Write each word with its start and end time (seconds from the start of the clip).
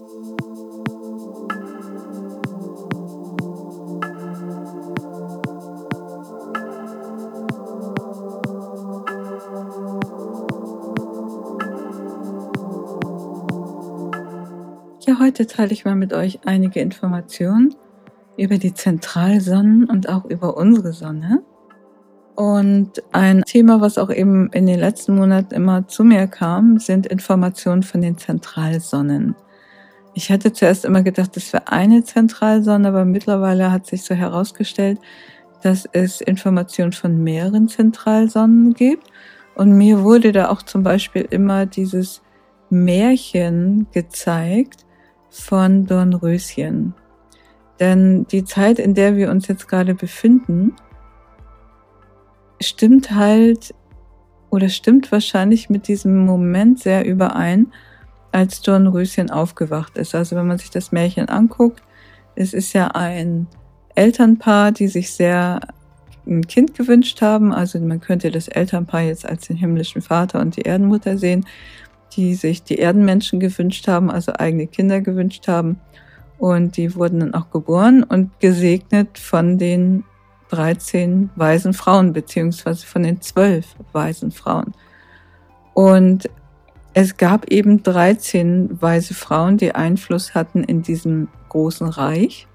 Ja, 0.00 0.06
heute 15.18 15.46
teile 15.46 15.72
ich 15.72 15.84
mal 15.84 15.94
mit 15.96 16.14
euch 16.14 16.40
einige 16.46 16.80
Informationen 16.80 17.74
über 18.38 18.56
die 18.56 18.72
Zentralsonnen 18.72 19.84
und 19.84 20.08
auch 20.08 20.24
über 20.24 20.56
unsere 20.56 20.94
Sonne. 20.94 21.42
Und 22.36 23.02
ein 23.12 23.42
Thema, 23.42 23.82
was 23.82 23.98
auch 23.98 24.10
eben 24.10 24.50
in 24.52 24.64
den 24.64 24.80
letzten 24.80 25.14
Monaten 25.16 25.52
immer 25.52 25.88
zu 25.88 26.04
mir 26.04 26.26
kam, 26.26 26.78
sind 26.78 27.06
Informationen 27.06 27.82
von 27.82 28.00
den 28.00 28.16
Zentralsonnen. 28.16 29.36
Ich 30.14 30.30
hatte 30.30 30.52
zuerst 30.52 30.84
immer 30.84 31.02
gedacht, 31.02 31.36
das 31.36 31.52
wäre 31.52 31.68
eine 31.68 32.02
Zentralsonne, 32.04 32.88
aber 32.88 33.04
mittlerweile 33.04 33.70
hat 33.70 33.86
sich 33.86 34.02
so 34.02 34.14
herausgestellt, 34.14 34.98
dass 35.62 35.86
es 35.92 36.20
Informationen 36.20 36.92
von 36.92 37.22
mehreren 37.22 37.68
Zentralsonnen 37.68 38.74
gibt. 38.74 39.06
Und 39.54 39.72
mir 39.72 40.02
wurde 40.02 40.32
da 40.32 40.48
auch 40.48 40.62
zum 40.62 40.82
Beispiel 40.82 41.26
immer 41.30 41.66
dieses 41.66 42.22
Märchen 42.70 43.86
gezeigt, 43.92 44.86
von 45.30 45.86
Dornröschen. 45.86 46.94
Denn 47.78 48.26
die 48.26 48.44
Zeit, 48.44 48.78
in 48.78 48.94
der 48.94 49.16
wir 49.16 49.30
uns 49.30 49.46
jetzt 49.48 49.68
gerade 49.68 49.94
befinden, 49.94 50.74
stimmt 52.60 53.12
halt 53.12 53.74
oder 54.50 54.68
stimmt 54.68 55.10
wahrscheinlich 55.12 55.70
mit 55.70 55.88
diesem 55.88 56.26
Moment 56.26 56.80
sehr 56.80 57.06
überein, 57.06 57.72
als 58.32 58.60
Dornröschen 58.62 59.30
aufgewacht 59.30 59.96
ist. 59.98 60.14
Also 60.14 60.36
wenn 60.36 60.46
man 60.46 60.58
sich 60.58 60.70
das 60.70 60.92
Märchen 60.92 61.28
anguckt, 61.28 61.82
es 62.34 62.54
ist 62.54 62.72
ja 62.72 62.88
ein 62.88 63.46
Elternpaar, 63.94 64.72
die 64.72 64.88
sich 64.88 65.12
sehr 65.12 65.60
ein 66.26 66.46
Kind 66.46 66.74
gewünscht 66.74 67.22
haben. 67.22 67.52
Also 67.52 67.78
man 67.80 68.00
könnte 68.00 68.30
das 68.30 68.48
Elternpaar 68.48 69.02
jetzt 69.02 69.26
als 69.26 69.46
den 69.48 69.56
himmlischen 69.56 70.02
Vater 70.02 70.40
und 70.40 70.56
die 70.56 70.62
Erdenmutter 70.62 71.18
sehen 71.18 71.44
die 72.16 72.34
sich 72.34 72.62
die 72.62 72.78
Erdenmenschen 72.78 73.40
gewünscht 73.40 73.88
haben, 73.88 74.10
also 74.10 74.32
eigene 74.32 74.66
Kinder 74.66 75.00
gewünscht 75.00 75.48
haben. 75.48 75.80
Und 76.38 76.76
die 76.76 76.94
wurden 76.94 77.20
dann 77.20 77.34
auch 77.34 77.50
geboren 77.50 78.02
und 78.02 78.38
gesegnet 78.40 79.18
von 79.18 79.58
den 79.58 80.04
13 80.48 81.30
weisen 81.36 81.74
Frauen, 81.74 82.12
beziehungsweise 82.12 82.86
von 82.86 83.02
den 83.02 83.20
12 83.20 83.66
weisen 83.92 84.30
Frauen. 84.30 84.72
Und 85.74 86.28
es 86.92 87.16
gab 87.16 87.50
eben 87.50 87.82
13 87.82 88.82
weise 88.82 89.14
Frauen, 89.14 89.56
die 89.56 89.74
Einfluss 89.74 90.34
hatten 90.34 90.64
in 90.64 90.82
diesem 90.82 91.28
großen 91.48 91.88
Reich. 91.88 92.48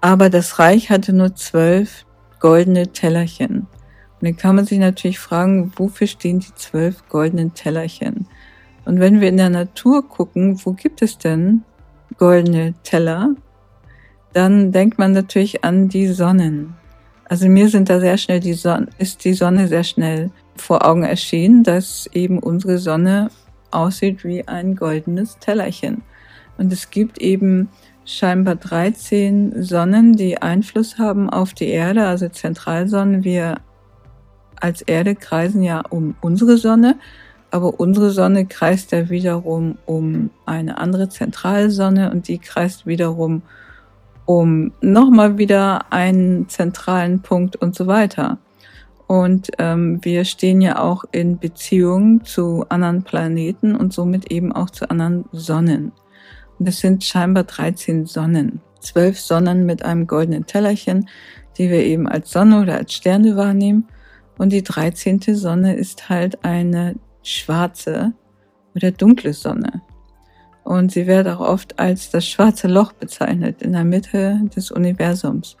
Aber 0.00 0.28
das 0.30 0.58
Reich 0.58 0.90
hatte 0.90 1.12
nur 1.12 1.34
zwölf 1.34 2.04
goldene 2.40 2.88
Tellerchen. 2.88 3.68
Und 4.20 4.28
dann 4.28 4.36
kann 4.36 4.56
man 4.56 4.66
sich 4.66 4.78
natürlich 4.78 5.18
fragen, 5.18 5.72
wofür 5.76 6.06
stehen 6.06 6.40
die 6.40 6.54
zwölf 6.54 7.08
goldenen 7.08 7.54
Tellerchen? 7.54 8.26
Und 8.84 9.00
wenn 9.00 9.20
wir 9.20 9.28
in 9.28 9.36
der 9.36 9.50
Natur 9.50 10.06
gucken, 10.06 10.60
wo 10.64 10.72
gibt 10.72 11.02
es 11.02 11.18
denn 11.18 11.62
goldene 12.18 12.74
Teller? 12.82 13.34
Dann 14.32 14.72
denkt 14.72 14.98
man 14.98 15.12
natürlich 15.12 15.64
an 15.64 15.88
die 15.88 16.08
Sonnen. 16.08 16.74
Also 17.24 17.48
mir 17.48 17.68
sind 17.68 17.88
da 17.88 18.00
sehr 18.00 18.18
schnell 18.18 18.40
die 18.40 18.54
Sonne, 18.54 18.88
ist 18.98 19.24
die 19.24 19.34
Sonne 19.34 19.68
sehr 19.68 19.84
schnell 19.84 20.30
vor 20.56 20.86
Augen 20.86 21.02
erschienen, 21.02 21.64
dass 21.64 22.08
eben 22.12 22.38
unsere 22.38 22.78
Sonne 22.78 23.30
aussieht 23.70 24.24
wie 24.24 24.46
ein 24.46 24.76
goldenes 24.76 25.38
Tellerchen. 25.38 26.02
Und 26.58 26.72
es 26.72 26.90
gibt 26.90 27.18
eben 27.18 27.68
scheinbar 28.04 28.56
13 28.56 29.62
Sonnen, 29.62 30.14
die 30.16 30.40
Einfluss 30.40 30.98
haben 30.98 31.30
auf 31.30 31.54
die 31.54 31.68
Erde, 31.68 32.06
also 32.06 32.28
Zentralsonnen. 32.28 33.24
Wir 33.24 33.56
als 34.60 34.82
Erde 34.82 35.14
kreisen 35.14 35.62
ja 35.62 35.82
um 35.88 36.14
unsere 36.20 36.56
Sonne, 36.56 36.96
aber 37.50 37.80
unsere 37.80 38.10
Sonne 38.10 38.46
kreist 38.46 38.92
ja 38.92 39.10
wiederum 39.10 39.78
um 39.86 40.30
eine 40.46 40.78
andere 40.78 41.08
Zentralsonne 41.08 42.10
und 42.10 42.28
die 42.28 42.38
kreist 42.38 42.86
wiederum 42.86 43.42
um 44.24 44.72
nochmal 44.80 45.38
wieder 45.38 45.92
einen 45.92 46.48
zentralen 46.48 47.20
Punkt 47.20 47.56
und 47.56 47.74
so 47.74 47.86
weiter. 47.86 48.38
Und 49.12 49.50
ähm, 49.58 49.98
wir 50.00 50.24
stehen 50.24 50.62
ja 50.62 50.80
auch 50.80 51.04
in 51.12 51.38
Beziehung 51.38 52.24
zu 52.24 52.64
anderen 52.70 53.02
Planeten 53.02 53.76
und 53.76 53.92
somit 53.92 54.32
eben 54.32 54.52
auch 54.52 54.70
zu 54.70 54.88
anderen 54.88 55.26
Sonnen. 55.32 55.92
Und 56.58 56.66
es 56.66 56.80
sind 56.80 57.04
scheinbar 57.04 57.44
13 57.44 58.06
Sonnen. 58.06 58.62
Zwölf 58.80 59.20
Sonnen 59.20 59.66
mit 59.66 59.84
einem 59.84 60.06
goldenen 60.06 60.46
Tellerchen, 60.46 61.10
die 61.58 61.68
wir 61.68 61.84
eben 61.84 62.08
als 62.08 62.30
Sonne 62.30 62.62
oder 62.62 62.78
als 62.78 62.94
Sterne 62.94 63.36
wahrnehmen. 63.36 63.86
Und 64.38 64.50
die 64.50 64.62
dreizehnte 64.62 65.34
Sonne 65.34 65.76
ist 65.76 66.08
halt 66.08 66.42
eine 66.42 66.94
schwarze 67.22 68.14
oder 68.74 68.92
dunkle 68.92 69.34
Sonne. 69.34 69.82
Und 70.64 70.90
sie 70.90 71.06
wird 71.06 71.28
auch 71.28 71.40
oft 71.40 71.78
als 71.78 72.10
das 72.10 72.26
schwarze 72.26 72.66
Loch 72.66 72.94
bezeichnet 72.94 73.60
in 73.60 73.72
der 73.72 73.84
Mitte 73.84 74.40
des 74.56 74.70
Universums, 74.70 75.58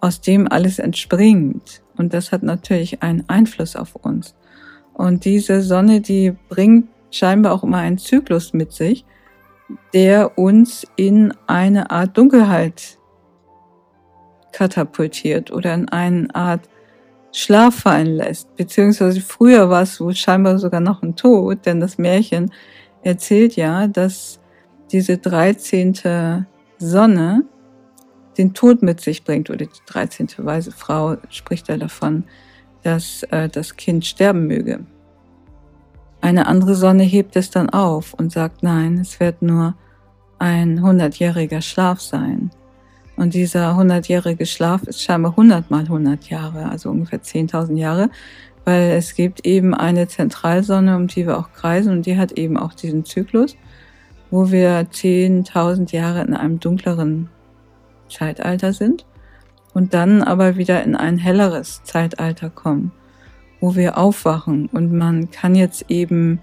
aus 0.00 0.20
dem 0.20 0.46
alles 0.46 0.78
entspringt. 0.78 1.82
Und 2.00 2.14
das 2.14 2.32
hat 2.32 2.42
natürlich 2.42 3.02
einen 3.02 3.28
Einfluss 3.28 3.76
auf 3.76 3.94
uns. 3.94 4.34
Und 4.94 5.26
diese 5.26 5.60
Sonne, 5.60 6.00
die 6.00 6.34
bringt 6.48 6.88
scheinbar 7.10 7.52
auch 7.52 7.62
immer 7.62 7.76
einen 7.76 7.98
Zyklus 7.98 8.54
mit 8.54 8.72
sich, 8.72 9.04
der 9.92 10.38
uns 10.38 10.86
in 10.96 11.34
eine 11.46 11.90
Art 11.90 12.16
Dunkelheit 12.16 12.98
katapultiert 14.52 15.52
oder 15.52 15.74
in 15.74 15.90
eine 15.90 16.34
Art 16.34 16.70
Schlaf 17.32 17.80
fallen 17.80 18.16
lässt. 18.16 18.56
Beziehungsweise 18.56 19.20
früher 19.20 19.68
war 19.68 19.82
es 19.82 20.00
wohl 20.00 20.14
scheinbar 20.14 20.58
sogar 20.58 20.80
noch 20.80 21.02
ein 21.02 21.16
Tod, 21.16 21.66
denn 21.66 21.80
das 21.80 21.98
Märchen 21.98 22.50
erzählt 23.02 23.56
ja, 23.56 23.86
dass 23.86 24.40
diese 24.90 25.18
dreizehnte 25.18 26.46
Sonne 26.78 27.44
den 28.40 28.54
Tod 28.54 28.82
mit 28.82 29.00
sich 29.00 29.22
bringt, 29.22 29.50
oder 29.50 29.66
die 29.66 29.80
dreizehnte 29.86 30.44
weise 30.44 30.72
Frau 30.72 31.16
spricht 31.28 31.68
da 31.68 31.76
davon, 31.76 32.24
dass 32.82 33.22
äh, 33.24 33.48
das 33.48 33.76
Kind 33.76 34.06
sterben 34.06 34.46
möge. 34.46 34.80
Eine 36.22 36.46
andere 36.46 36.74
Sonne 36.74 37.02
hebt 37.02 37.36
es 37.36 37.50
dann 37.50 37.68
auf 37.68 38.14
und 38.14 38.32
sagt, 38.32 38.62
nein, 38.62 38.98
es 38.98 39.20
wird 39.20 39.42
nur 39.42 39.74
ein 40.38 40.82
hundertjähriger 40.82 41.60
Schlaf 41.60 42.00
sein. 42.00 42.50
Und 43.16 43.34
dieser 43.34 43.76
hundertjährige 43.76 44.46
Schlaf 44.46 44.84
ist 44.84 45.02
scheinbar 45.02 45.32
100 45.32 45.70
mal 45.70 45.82
100 45.82 46.30
Jahre, 46.30 46.70
also 46.70 46.90
ungefähr 46.90 47.20
10.000 47.20 47.76
Jahre, 47.76 48.08
weil 48.64 48.92
es 48.92 49.14
gibt 49.14 49.46
eben 49.46 49.74
eine 49.74 50.08
Zentralsonne, 50.08 50.96
um 50.96 51.06
die 51.06 51.26
wir 51.26 51.38
auch 51.38 51.52
kreisen 51.52 51.92
und 51.92 52.06
die 52.06 52.16
hat 52.16 52.32
eben 52.32 52.56
auch 52.56 52.72
diesen 52.72 53.04
Zyklus, 53.04 53.56
wo 54.30 54.50
wir 54.50 54.86
10.000 54.90 55.92
Jahre 55.92 56.22
in 56.22 56.32
einem 56.32 56.60
dunkleren 56.60 57.28
Zeitalter 58.10 58.72
sind 58.72 59.06
und 59.72 59.94
dann 59.94 60.22
aber 60.22 60.56
wieder 60.56 60.82
in 60.82 60.96
ein 60.96 61.18
helleres 61.18 61.82
Zeitalter 61.84 62.50
kommen, 62.50 62.92
wo 63.60 63.74
wir 63.76 63.98
aufwachen 63.98 64.66
und 64.66 64.92
man 64.92 65.30
kann 65.30 65.54
jetzt 65.54 65.86
eben, 65.88 66.40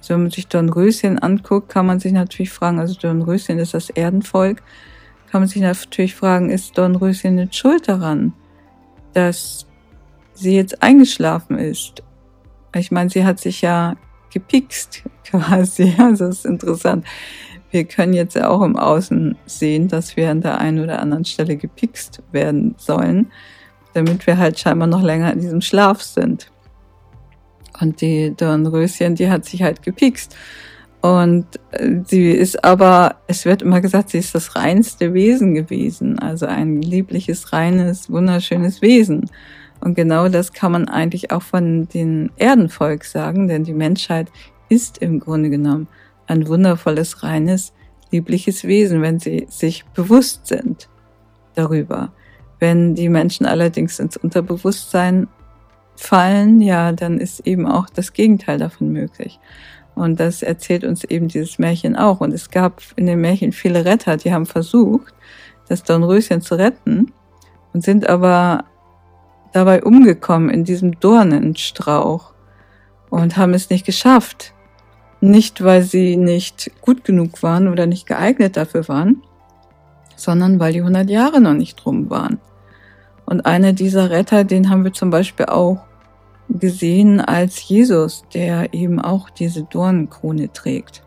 so 0.00 0.14
wenn 0.14 0.22
man 0.22 0.30
sich 0.30 0.48
Dornröschen 0.48 1.18
anguckt, 1.18 1.68
kann 1.68 1.86
man 1.86 2.00
sich 2.00 2.12
natürlich 2.12 2.50
fragen, 2.50 2.78
also 2.78 2.94
Dornröschen 2.98 3.58
ist 3.58 3.74
das 3.74 3.90
Erdenvolk, 3.90 4.62
kann 5.30 5.42
man 5.42 5.48
sich 5.48 5.60
natürlich 5.60 6.14
fragen, 6.14 6.50
ist 6.50 6.76
Dornröschen 6.78 7.34
nicht 7.34 7.54
schuld 7.54 7.88
daran, 7.88 8.32
dass 9.12 9.66
sie 10.32 10.56
jetzt 10.56 10.82
eingeschlafen 10.82 11.58
ist? 11.58 12.02
Ich 12.74 12.90
meine, 12.90 13.10
sie 13.10 13.24
hat 13.24 13.40
sich 13.40 13.60
ja 13.60 13.96
gepikst 14.32 15.02
quasi. 15.24 15.94
Also 15.98 16.26
das 16.26 16.38
ist 16.38 16.46
interessant. 16.46 17.04
Wir 17.70 17.84
können 17.84 18.14
jetzt 18.14 18.34
ja 18.34 18.48
auch 18.48 18.62
im 18.62 18.76
Außen 18.76 19.36
sehen, 19.46 19.88
dass 19.88 20.16
wir 20.16 20.30
an 20.30 20.40
der 20.40 20.58
einen 20.58 20.82
oder 20.82 21.00
anderen 21.00 21.24
Stelle 21.24 21.56
gepikst 21.56 22.22
werden 22.32 22.74
sollen, 22.78 23.30
damit 23.94 24.26
wir 24.26 24.38
halt 24.38 24.58
scheinbar 24.58 24.88
noch 24.88 25.02
länger 25.02 25.32
in 25.32 25.40
diesem 25.40 25.60
Schlaf 25.60 26.02
sind. 26.02 26.50
Und 27.80 28.00
die 28.00 28.34
Dornröschen, 28.34 29.14
die 29.14 29.30
hat 29.30 29.44
sich 29.44 29.62
halt 29.62 29.82
gepikst. 29.82 30.34
Und 31.00 31.46
äh, 31.70 32.00
sie 32.06 32.30
ist 32.30 32.64
aber, 32.64 33.16
es 33.28 33.44
wird 33.44 33.62
immer 33.62 33.80
gesagt, 33.80 34.10
sie 34.10 34.18
ist 34.18 34.34
das 34.34 34.56
reinste 34.56 35.14
Wesen 35.14 35.54
gewesen, 35.54 36.18
also 36.18 36.46
ein 36.46 36.82
liebliches, 36.82 37.52
reines, 37.52 38.10
wunderschönes 38.10 38.82
Wesen. 38.82 39.30
Und 39.80 39.94
genau 39.94 40.28
das 40.28 40.52
kann 40.52 40.72
man 40.72 40.88
eigentlich 40.88 41.30
auch 41.30 41.42
von 41.42 41.88
den 41.88 42.32
Erdenvolk 42.36 43.04
sagen, 43.04 43.46
denn 43.46 43.62
die 43.62 43.74
Menschheit 43.74 44.28
ist 44.68 44.98
im 44.98 45.20
Grunde 45.20 45.50
genommen 45.50 45.86
ein 46.28 46.46
wundervolles, 46.46 47.22
reines, 47.22 47.72
liebliches 48.10 48.64
Wesen, 48.64 49.02
wenn 49.02 49.18
sie 49.18 49.46
sich 49.50 49.84
bewusst 49.86 50.46
sind 50.46 50.88
darüber. 51.54 52.12
Wenn 52.60 52.94
die 52.94 53.08
Menschen 53.08 53.46
allerdings 53.46 53.98
ins 53.98 54.16
Unterbewusstsein 54.16 55.28
fallen, 55.96 56.60
ja, 56.60 56.92
dann 56.92 57.18
ist 57.18 57.46
eben 57.46 57.66
auch 57.66 57.88
das 57.90 58.12
Gegenteil 58.12 58.58
davon 58.58 58.92
möglich. 58.92 59.40
Und 59.94 60.20
das 60.20 60.42
erzählt 60.42 60.84
uns 60.84 61.02
eben 61.04 61.26
dieses 61.26 61.58
Märchen 61.58 61.96
auch. 61.96 62.20
Und 62.20 62.32
es 62.32 62.50
gab 62.50 62.80
in 62.94 63.06
dem 63.06 63.20
Märchen 63.20 63.52
viele 63.52 63.84
Retter, 63.84 64.16
die 64.16 64.32
haben 64.32 64.46
versucht, 64.46 65.12
das 65.68 65.82
Dornröschen 65.82 66.40
zu 66.40 66.54
retten 66.54 67.12
und 67.72 67.82
sind 67.84 68.08
aber 68.08 68.64
dabei 69.52 69.82
umgekommen 69.82 70.50
in 70.50 70.64
diesem 70.64 70.98
Dornenstrauch 71.00 72.32
und 73.10 73.36
haben 73.36 73.54
es 73.54 73.70
nicht 73.70 73.86
geschafft. 73.86 74.54
Nicht, 75.20 75.64
weil 75.64 75.82
sie 75.82 76.16
nicht 76.16 76.70
gut 76.80 77.04
genug 77.04 77.42
waren 77.42 77.68
oder 77.68 77.86
nicht 77.86 78.06
geeignet 78.06 78.56
dafür 78.56 78.86
waren, 78.88 79.22
sondern 80.16 80.60
weil 80.60 80.72
die 80.72 80.80
100 80.80 81.10
Jahre 81.10 81.40
noch 81.40 81.54
nicht 81.54 81.84
rum 81.84 82.08
waren. 82.10 82.38
Und 83.26 83.44
einer 83.44 83.72
dieser 83.72 84.10
Retter, 84.10 84.44
den 84.44 84.70
haben 84.70 84.84
wir 84.84 84.92
zum 84.92 85.10
Beispiel 85.10 85.46
auch 85.46 85.80
gesehen 86.48 87.20
als 87.20 87.68
Jesus, 87.68 88.24
der 88.32 88.72
eben 88.72 89.00
auch 89.00 89.28
diese 89.28 89.64
Dornenkrone 89.64 90.52
trägt. 90.52 91.02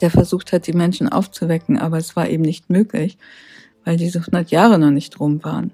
Der 0.00 0.10
versucht 0.10 0.52
hat, 0.52 0.66
die 0.66 0.72
Menschen 0.72 1.08
aufzuwecken, 1.08 1.78
aber 1.78 1.98
es 1.98 2.16
war 2.16 2.28
eben 2.28 2.42
nicht 2.42 2.70
möglich, 2.70 3.18
weil 3.84 3.96
diese 3.96 4.20
100 4.20 4.50
Jahre 4.50 4.78
noch 4.78 4.90
nicht 4.90 5.20
rum 5.20 5.44
waren. 5.44 5.72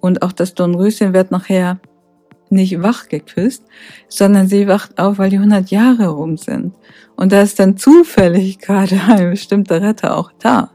Und 0.00 0.22
auch 0.22 0.32
das 0.32 0.54
Dornröschen 0.54 1.12
wird 1.12 1.30
nachher 1.30 1.78
nicht 2.50 2.82
wach 2.82 3.08
geküsst, 3.08 3.64
sondern 4.08 4.48
sie 4.48 4.68
wacht 4.68 4.98
auf, 4.98 5.18
weil 5.18 5.30
die 5.30 5.36
100 5.36 5.70
Jahre 5.70 6.08
rum 6.08 6.36
sind. 6.36 6.74
Und 7.16 7.32
da 7.32 7.42
ist 7.42 7.58
dann 7.58 7.76
zufällig 7.76 8.58
gerade 8.58 9.00
ein 9.08 9.30
bestimmter 9.30 9.82
Retter 9.82 10.16
auch 10.16 10.32
da. 10.38 10.70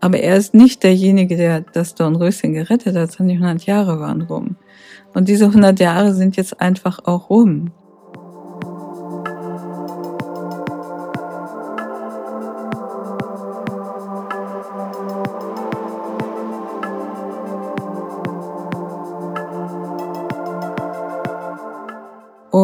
Aber 0.00 0.18
er 0.18 0.36
ist 0.36 0.54
nicht 0.54 0.82
derjenige, 0.82 1.36
der 1.36 1.60
das 1.60 1.94
Dornröschen 1.94 2.54
gerettet 2.54 2.96
hat, 2.96 3.12
sondern 3.12 3.36
die 3.36 3.42
100 3.42 3.66
Jahre 3.66 4.00
waren 4.00 4.22
rum. 4.22 4.56
Und 5.14 5.28
diese 5.28 5.46
100 5.46 5.78
Jahre 5.78 6.14
sind 6.14 6.36
jetzt 6.36 6.60
einfach 6.60 7.00
auch 7.04 7.30
rum. 7.30 7.70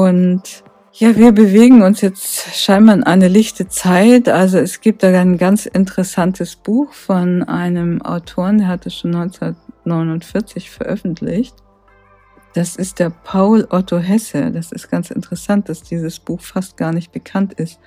Und 0.09 0.65
ja, 0.93 1.17
wir 1.17 1.33
bewegen 1.33 1.83
uns 1.83 2.01
jetzt 2.01 2.57
scheinbar 2.57 2.97
in 2.97 3.05
eine 3.05 3.29
lichte 3.29 3.69
Zeit. 3.69 4.29
Also 4.29 4.59
es 4.59 4.81
gibt 4.81 5.03
da 5.03 5.09
ein 5.09 5.37
ganz 5.37 5.67
interessantes 5.67 6.57
Buch 6.57 6.93
von 6.93 7.43
einem 7.43 8.03
Autoren, 8.03 8.59
der 8.59 8.69
hat 8.69 8.87
es 8.87 8.97
schon 8.97 9.15
1949 9.15 10.71
veröffentlicht. 10.71 11.55
Das 12.55 12.75
ist 12.75 12.99
der 12.99 13.11
Paul 13.11 13.67
Otto 13.71 13.99
Hesse. 13.99 14.51
Das 14.51 14.73
ist 14.73 14.91
ganz 14.91 15.11
interessant, 15.11 15.69
dass 15.69 15.83
dieses 15.83 16.19
Buch 16.19 16.41
fast 16.41 16.77
gar 16.77 16.93
nicht 16.93 17.13
bekannt 17.13 17.53
ist. 17.53 17.79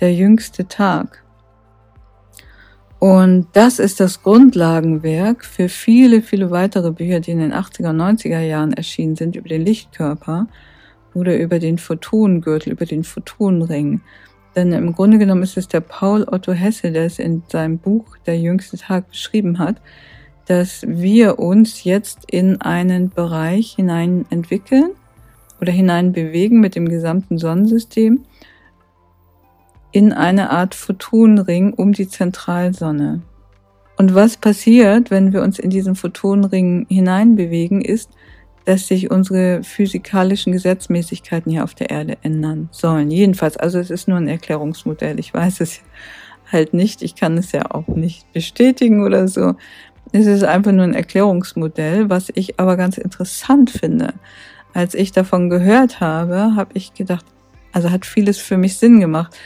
Der 0.00 0.14
jüngste 0.14 0.68
Tag. 0.68 1.24
Und 2.98 3.48
das 3.54 3.78
ist 3.78 4.00
das 4.00 4.22
Grundlagenwerk 4.22 5.44
für 5.44 5.68
viele, 5.68 6.22
viele 6.22 6.50
weitere 6.50 6.90
Bücher, 6.90 7.20
die 7.20 7.32
in 7.32 7.38
den 7.38 7.52
80er 7.52 7.90
und 7.90 8.00
90er 8.00 8.40
Jahren 8.40 8.72
erschienen 8.72 9.16
sind 9.16 9.34
über 9.34 9.48
den 9.48 9.64
Lichtkörper 9.64 10.46
oder 11.14 11.38
über 11.38 11.58
den 11.58 11.78
Photonengürtel, 11.78 12.72
über 12.72 12.86
den 12.86 13.04
Photonenring. 13.04 14.00
Denn 14.54 14.72
im 14.72 14.92
Grunde 14.92 15.18
genommen 15.18 15.42
ist 15.42 15.56
es 15.56 15.68
der 15.68 15.80
Paul 15.80 16.24
Otto 16.24 16.52
Hesse, 16.52 16.92
der 16.92 17.06
es 17.06 17.18
in 17.18 17.42
seinem 17.48 17.78
Buch 17.78 18.16
Der 18.26 18.38
jüngste 18.38 18.76
Tag 18.76 19.08
beschrieben 19.08 19.58
hat, 19.58 19.80
dass 20.46 20.84
wir 20.86 21.38
uns 21.38 21.84
jetzt 21.84 22.30
in 22.30 22.60
einen 22.60 23.10
Bereich 23.10 23.72
hinein 23.72 24.26
entwickeln 24.30 24.90
oder 25.60 25.72
hinein 25.72 26.12
bewegen 26.12 26.60
mit 26.60 26.74
dem 26.74 26.88
gesamten 26.88 27.38
Sonnensystem 27.38 28.24
in 29.92 30.12
eine 30.12 30.50
Art 30.50 30.74
Photonenring 30.74 31.72
um 31.72 31.92
die 31.92 32.08
Zentralsonne. 32.08 33.22
Und 33.96 34.14
was 34.14 34.36
passiert, 34.36 35.10
wenn 35.10 35.32
wir 35.32 35.42
uns 35.42 35.58
in 35.58 35.70
diesen 35.70 35.94
Photonenring 35.94 36.86
hineinbewegen, 36.88 37.80
ist, 37.80 38.10
dass 38.64 38.86
sich 38.86 39.10
unsere 39.10 39.62
physikalischen 39.62 40.52
Gesetzmäßigkeiten 40.52 41.52
hier 41.52 41.64
auf 41.64 41.74
der 41.74 41.90
Erde 41.90 42.16
ändern 42.22 42.68
sollen. 42.72 43.10
Jedenfalls, 43.10 43.56
also 43.56 43.78
es 43.78 43.90
ist 43.90 44.08
nur 44.08 44.16
ein 44.16 44.28
Erklärungsmodell. 44.28 45.18
Ich 45.18 45.34
weiß 45.34 45.60
es 45.60 45.80
halt 46.50 46.72
nicht. 46.72 47.02
Ich 47.02 47.14
kann 47.14 47.36
es 47.36 47.52
ja 47.52 47.70
auch 47.70 47.88
nicht 47.88 48.32
bestätigen 48.32 49.04
oder 49.04 49.28
so. 49.28 49.54
Es 50.12 50.26
ist 50.26 50.44
einfach 50.44 50.72
nur 50.72 50.84
ein 50.84 50.94
Erklärungsmodell, 50.94 52.08
was 52.08 52.30
ich 52.34 52.58
aber 52.58 52.76
ganz 52.76 52.98
interessant 52.98 53.70
finde. 53.70 54.14
Als 54.72 54.94
ich 54.94 55.12
davon 55.12 55.50
gehört 55.50 56.00
habe, 56.00 56.56
habe 56.56 56.70
ich 56.74 56.94
gedacht, 56.94 57.24
also 57.72 57.90
hat 57.90 58.06
vieles 58.06 58.38
für 58.38 58.56
mich 58.56 58.76
Sinn 58.78 59.00
gemacht. 59.00 59.36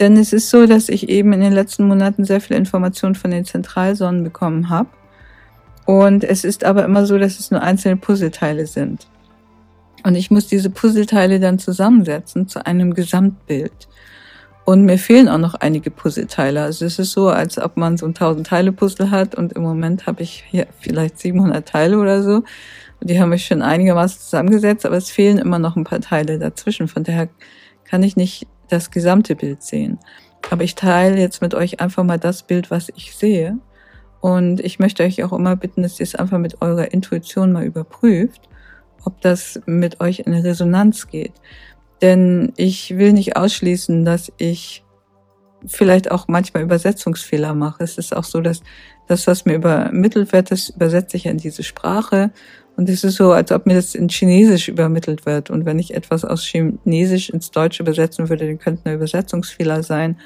Denn 0.00 0.16
es 0.16 0.32
ist 0.32 0.50
so, 0.50 0.66
dass 0.66 0.88
ich 0.88 1.08
eben 1.08 1.32
in 1.32 1.40
den 1.40 1.52
letzten 1.52 1.86
Monaten 1.86 2.24
sehr 2.24 2.40
viel 2.40 2.56
Informationen 2.56 3.14
von 3.14 3.30
den 3.30 3.44
Zentralsonnen 3.44 4.24
bekommen 4.24 4.70
habe 4.70 4.88
und 5.84 6.24
es 6.24 6.44
ist 6.44 6.64
aber 6.64 6.84
immer 6.84 7.06
so, 7.06 7.18
dass 7.18 7.38
es 7.38 7.50
nur 7.50 7.62
einzelne 7.62 7.96
Puzzleteile 7.96 8.66
sind. 8.66 9.06
Und 10.04 10.14
ich 10.14 10.30
muss 10.30 10.46
diese 10.48 10.70
Puzzleteile 10.70 11.40
dann 11.40 11.58
zusammensetzen 11.58 12.48
zu 12.48 12.64
einem 12.66 12.94
Gesamtbild. 12.94 13.88
Und 14.64 14.84
mir 14.84 14.98
fehlen 14.98 15.28
auch 15.28 15.38
noch 15.38 15.54
einige 15.54 15.90
Puzzleteile. 15.90 16.62
Also 16.62 16.84
es 16.84 16.98
ist 16.98 17.12
so, 17.12 17.28
als 17.28 17.58
ob 17.58 17.76
man 17.76 17.96
so 17.96 18.06
ein 18.06 18.10
1000 18.10 18.46
Teile 18.46 18.72
Puzzle 18.72 19.10
hat 19.10 19.34
und 19.34 19.52
im 19.54 19.62
Moment 19.62 20.06
habe 20.06 20.22
ich 20.22 20.44
hier 20.48 20.68
vielleicht 20.78 21.18
700 21.18 21.68
Teile 21.68 21.98
oder 21.98 22.22
so. 22.22 22.44
Und 23.00 23.10
die 23.10 23.20
haben 23.20 23.30
mich 23.30 23.44
schon 23.44 23.62
einigermaßen 23.62 24.20
zusammengesetzt, 24.20 24.86
aber 24.86 24.96
es 24.96 25.10
fehlen 25.10 25.38
immer 25.38 25.58
noch 25.58 25.74
ein 25.74 25.82
paar 25.82 26.00
Teile 26.00 26.38
dazwischen. 26.38 26.86
Von 26.86 27.02
daher 27.02 27.28
kann 27.84 28.04
ich 28.04 28.16
nicht 28.16 28.46
das 28.68 28.92
gesamte 28.92 29.34
Bild 29.34 29.62
sehen. 29.62 29.98
Aber 30.50 30.62
ich 30.62 30.76
teile 30.76 31.18
jetzt 31.18 31.42
mit 31.42 31.54
euch 31.54 31.80
einfach 31.80 32.04
mal 32.04 32.18
das 32.18 32.44
Bild, 32.44 32.70
was 32.70 32.88
ich 32.94 33.16
sehe. 33.16 33.58
Und 34.22 34.60
ich 34.60 34.78
möchte 34.78 35.02
euch 35.02 35.24
auch 35.24 35.32
immer 35.32 35.56
bitten, 35.56 35.82
dass 35.82 35.98
ihr 35.98 36.04
es 36.04 36.14
einfach 36.14 36.38
mit 36.38 36.62
eurer 36.62 36.92
Intuition 36.92 37.50
mal 37.50 37.64
überprüft, 37.64 38.48
ob 39.04 39.20
das 39.20 39.60
mit 39.66 40.00
euch 40.00 40.20
in 40.20 40.32
Resonanz 40.32 41.08
geht. 41.08 41.32
Denn 42.00 42.52
ich 42.56 42.96
will 42.96 43.12
nicht 43.12 43.36
ausschließen, 43.36 44.04
dass 44.04 44.32
ich 44.38 44.84
vielleicht 45.66 46.12
auch 46.12 46.28
manchmal 46.28 46.62
Übersetzungsfehler 46.62 47.52
mache. 47.54 47.82
Es 47.82 47.98
ist 47.98 48.14
auch 48.16 48.22
so, 48.22 48.40
dass 48.40 48.62
das, 49.08 49.26
was 49.26 49.44
mir 49.44 49.54
übermittelt 49.54 50.32
wird, 50.32 50.52
das 50.52 50.68
übersetze 50.68 51.16
ich 51.16 51.26
in 51.26 51.38
diese 51.38 51.64
Sprache. 51.64 52.30
Und 52.76 52.88
es 52.88 53.02
ist 53.02 53.16
so, 53.16 53.32
als 53.32 53.50
ob 53.50 53.66
mir 53.66 53.74
das 53.74 53.96
in 53.96 54.08
Chinesisch 54.08 54.68
übermittelt 54.68 55.26
wird. 55.26 55.50
Und 55.50 55.64
wenn 55.64 55.80
ich 55.80 55.94
etwas 55.94 56.24
aus 56.24 56.44
Chinesisch 56.44 57.28
ins 57.28 57.50
Deutsche 57.50 57.82
übersetzen 57.82 58.28
würde, 58.28 58.46
dann 58.46 58.60
könnte 58.60 58.88
ein 58.88 58.94
Übersetzungsfehler 58.94 59.82
sein. 59.82 60.16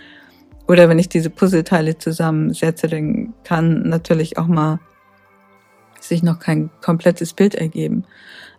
Oder 0.69 0.89
wenn 0.89 0.99
ich 0.99 1.09
diese 1.09 1.31
Puzzleteile 1.31 1.99
zusammensetze, 1.99 2.89
dann 2.89 3.35
kann 3.45 3.89
natürlich 3.89 4.39
auch 4.39 4.47
mal 4.47 4.81
sich 6.01 6.23
noch 6.23 6.39
kein 6.39 6.71
komplettes 6.83 7.33
Bild 7.33 7.55
ergeben. 7.55 8.05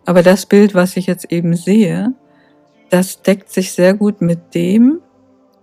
Aber 0.06 0.22
das 0.22 0.46
Bild, 0.46 0.74
was 0.74 0.96
ich 0.96 1.06
jetzt 1.06 1.30
eben 1.30 1.54
sehe, 1.54 2.14
das 2.90 3.22
deckt 3.22 3.50
sich 3.50 3.72
sehr 3.72 3.94
gut 3.94 4.22
mit 4.22 4.54
dem, 4.54 5.00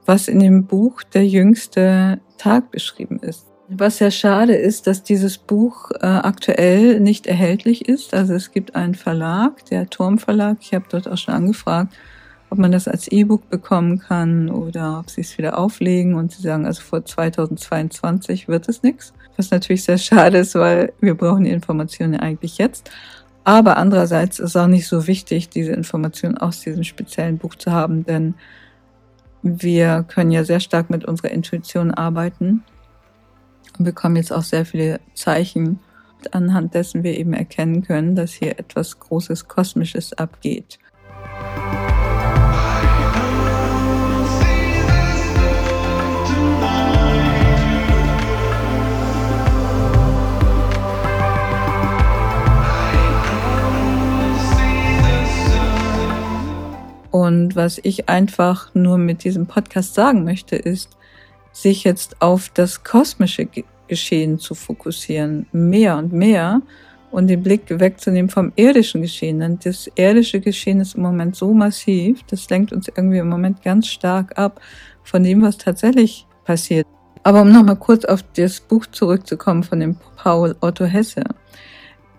was 0.06 0.28
in 0.28 0.40
dem 0.40 0.68
Buch 0.68 1.02
Der 1.02 1.26
jüngste 1.26 2.20
Tag 2.38 2.70
beschrieben 2.72 3.20
ist. 3.20 3.48
Was 3.68 3.98
sehr 3.98 4.12
schade 4.12 4.54
ist, 4.56 4.86
dass 4.86 5.02
dieses 5.02 5.40
Buch 5.40 5.90
äh, 6.00 6.06
aktuell 6.06 7.00
nicht 7.00 7.26
erhältlich 7.26 7.88
ist. 7.90 8.14
Also 8.14 8.36
es 8.36 8.52
gibt 8.52 8.76
einen 8.76 8.94
Verlag, 8.94 9.66
der 9.66 9.90
Turmverlag. 9.90 10.58
Ich 10.62 10.76
habe 10.76 10.86
dort 10.88 11.08
auch 11.08 11.18
schon 11.18 11.34
angefragt, 11.34 11.96
ob 12.56 12.60
man 12.60 12.72
das 12.72 12.88
als 12.88 13.10
E-Book 13.10 13.50
bekommen 13.50 14.00
kann 14.00 14.50
oder 14.50 15.00
ob 15.02 15.10
sie 15.10 15.20
es 15.20 15.38
wieder 15.38 15.58
auflegen 15.58 16.16
und 16.16 16.32
sie 16.32 16.42
sagen, 16.42 16.66
also 16.66 16.82
vor 16.82 17.04
2022 17.04 18.48
wird 18.48 18.70
es 18.70 18.82
nichts. 18.82 19.12
Was 19.36 19.52
natürlich 19.52 19.84
sehr 19.84 19.98
schade 19.98 20.38
ist, 20.38 20.56
weil 20.56 20.94
wir 21.02 21.16
brauchen 21.16 21.44
die 21.44 21.50
Informationen 21.52 22.16
eigentlich 22.16 22.58
jetzt. 22.58 22.92
Aber 23.44 23.76
andererseits 23.76 24.40
ist 24.40 24.52
es 24.52 24.56
auch 24.56 24.68
nicht 24.68 24.88
so 24.88 25.06
wichtig, 25.06 25.50
diese 25.50 25.74
Informationen 25.74 26.38
aus 26.38 26.62
diesem 26.62 26.86
speziellen 26.86 27.40
Buch 27.40 27.56
zu 27.56 27.74
haben, 27.74 28.06
denn 28.06 28.36
wir 29.44 30.06
können 30.08 30.32
ja 30.32 30.46
sehr 30.46 30.62
stark 30.62 30.90
mit 30.90 31.04
unserer 31.04 31.32
Intuition 31.32 31.92
arbeiten 31.92 32.64
und 33.78 33.84
bekommen 33.84 34.16
jetzt 34.16 34.32
auch 34.32 34.44
sehr 34.44 34.66
viele 34.66 35.02
Zeichen, 35.14 35.82
anhand 36.32 36.74
dessen 36.74 37.04
wir 37.04 37.18
eben 37.18 37.34
erkennen 37.34 37.84
können, 37.84 38.16
dass 38.16 38.32
hier 38.32 38.58
etwas 38.58 38.98
Großes 38.98 39.50
Kosmisches 39.50 40.14
abgeht. 40.14 40.80
Und 57.16 57.56
was 57.56 57.80
ich 57.82 58.10
einfach 58.10 58.76
nur 58.76 58.98
mit 58.98 59.24
diesem 59.24 59.46
Podcast 59.46 59.94
sagen 59.94 60.26
möchte, 60.26 60.58
ist, 60.58 60.90
sich 61.54 61.86
jetzt 61.86 62.22
auf 62.22 62.50
das 62.50 62.84
kosmische 62.84 63.48
Geschehen 63.88 64.38
zu 64.38 64.54
fokussieren, 64.54 65.46
mehr 65.54 65.96
und 65.96 66.12
mehr 66.12 66.62
und 67.12 67.28
den 67.28 67.42
Blick 67.42 67.62
wegzunehmen 67.70 68.30
vom 68.30 68.52
irdischen 68.58 69.02
Geschehen. 69.02 69.40
Denn 69.40 69.58
das 69.64 69.90
irdische 69.96 70.42
Geschehen 70.42 70.82
ist 70.82 70.96
im 70.96 71.04
Moment 71.04 71.38
so 71.38 71.54
massiv, 71.54 72.22
das 72.24 72.50
lenkt 72.50 72.74
uns 72.74 72.90
irgendwie 72.90 73.20
im 73.20 73.30
Moment 73.30 73.64
ganz 73.64 73.88
stark 73.88 74.38
ab 74.38 74.60
von 75.06 75.24
dem, 75.24 75.42
was 75.42 75.58
tatsächlich 75.58 76.28
passiert. 76.44 76.86
Aber 77.24 77.44
um 77.44 77.50
nochmal 77.50 77.78
kurz 77.78 78.04
auf 78.04 78.24
das 78.36 78.60
Buch 78.60 78.88
zurückzukommen 78.88 79.64
von 79.64 79.80
dem 79.80 79.96
Paul 80.18 80.58
Otto 80.60 80.84
Hesse. 80.84 81.24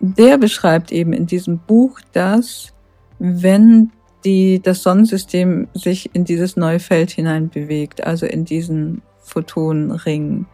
Der 0.00 0.38
beschreibt 0.38 0.90
eben 0.90 1.12
in 1.12 1.26
diesem 1.26 1.58
Buch, 1.58 2.00
dass 2.14 2.72
wenn 3.18 3.92
die, 4.26 4.60
das 4.60 4.82
Sonnensystem 4.82 5.68
sich 5.72 6.10
in 6.12 6.24
dieses 6.24 6.56
neue 6.56 6.80
Feld 6.80 7.12
hinein 7.12 7.48
bewegt, 7.48 8.04
also 8.04 8.26
in 8.26 8.44
diesen 8.44 9.02
Photonenring, 9.20 10.46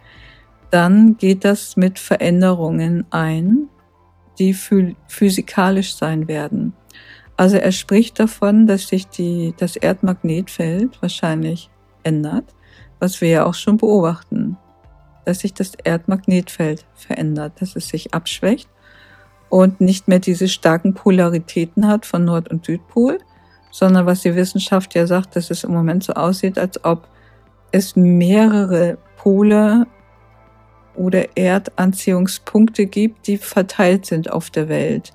dann 0.70 1.16
geht 1.16 1.44
das 1.44 1.76
mit 1.76 1.98
Veränderungen 1.98 3.06
ein, 3.10 3.68
die 4.38 4.54
physikalisch 4.54 5.94
sein 5.94 6.28
werden. 6.28 6.74
Also 7.36 7.56
er 7.56 7.72
spricht 7.72 8.20
davon, 8.20 8.66
dass 8.66 8.88
sich 8.88 9.08
die, 9.08 9.54
das 9.56 9.76
Erdmagnetfeld 9.76 11.00
wahrscheinlich 11.00 11.70
ändert, 12.02 12.44
was 13.00 13.20
wir 13.20 13.28
ja 13.28 13.46
auch 13.46 13.54
schon 13.54 13.78
beobachten, 13.78 14.58
dass 15.24 15.40
sich 15.40 15.54
das 15.54 15.72
Erdmagnetfeld 15.82 16.86
verändert, 16.94 17.54
dass 17.60 17.74
es 17.74 17.88
sich 17.88 18.12
abschwächt 18.12 18.68
und 19.48 19.80
nicht 19.80 20.08
mehr 20.08 20.18
diese 20.18 20.48
starken 20.48 20.94
Polaritäten 20.94 21.88
hat 21.88 22.04
von 22.04 22.24
Nord- 22.24 22.50
und 22.50 22.66
Südpol, 22.66 23.18
sondern 23.72 24.06
was 24.06 24.20
die 24.20 24.36
Wissenschaft 24.36 24.94
ja 24.94 25.08
sagt, 25.08 25.34
dass 25.34 25.50
es 25.50 25.64
im 25.64 25.72
Moment 25.72 26.04
so 26.04 26.12
aussieht, 26.12 26.58
als 26.58 26.84
ob 26.84 27.08
es 27.72 27.96
mehrere 27.96 28.98
Pole 29.16 29.86
oder 30.94 31.36
Erdanziehungspunkte 31.36 32.86
gibt, 32.86 33.26
die 33.26 33.38
verteilt 33.38 34.04
sind 34.04 34.30
auf 34.30 34.50
der 34.50 34.68
Welt. 34.68 35.14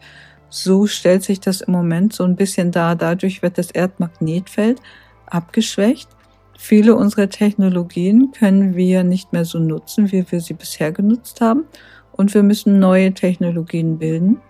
So 0.49 0.87
stellt 0.87 1.23
sich 1.23 1.39
das 1.39 1.61
im 1.61 1.71
Moment 1.71 2.13
so 2.13 2.23
ein 2.23 2.35
bisschen 2.35 2.71
dar. 2.71 2.95
Dadurch 2.95 3.43
wird 3.43 3.59
das 3.59 3.69
Erdmagnetfeld 3.69 4.81
abgeschwächt. 5.27 6.09
Viele 6.57 6.95
unserer 6.95 7.29
Technologien 7.29 8.31
können 8.31 8.75
wir 8.75 9.03
nicht 9.03 9.33
mehr 9.33 9.45
so 9.45 9.59
nutzen, 9.59 10.11
wie 10.11 10.25
wir 10.31 10.41
sie 10.41 10.55
bisher 10.55 10.91
genutzt 10.91 11.41
haben. 11.41 11.65
Und 12.11 12.33
wir 12.33 12.41
müssen 12.41 12.79
neue 12.79 13.13
Technologien 13.13 13.99
bilden 13.99 14.41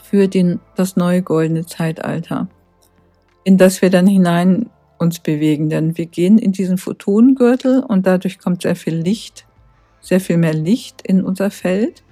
für 0.00 0.28
den, 0.28 0.60
das 0.76 0.94
neue 0.94 1.22
goldene 1.22 1.66
Zeitalter, 1.66 2.46
in 3.44 3.58
das 3.58 3.82
wir 3.82 3.90
dann 3.90 4.06
hinein 4.06 4.70
uns 4.98 5.18
bewegen. 5.18 5.68
Denn 5.68 5.96
wir 5.98 6.06
gehen 6.06 6.38
in 6.38 6.52
diesen 6.52 6.78
Photonengürtel 6.78 7.80
und 7.80 8.06
dadurch 8.06 8.38
kommt 8.38 8.62
sehr 8.62 8.76
viel 8.76 8.94
Licht 8.94 9.46
sehr 10.02 10.20
viel 10.20 10.36
mehr 10.36 10.52
Licht 10.52 11.00
in 11.02 11.24
unser 11.24 11.50
Feld. 11.50 12.02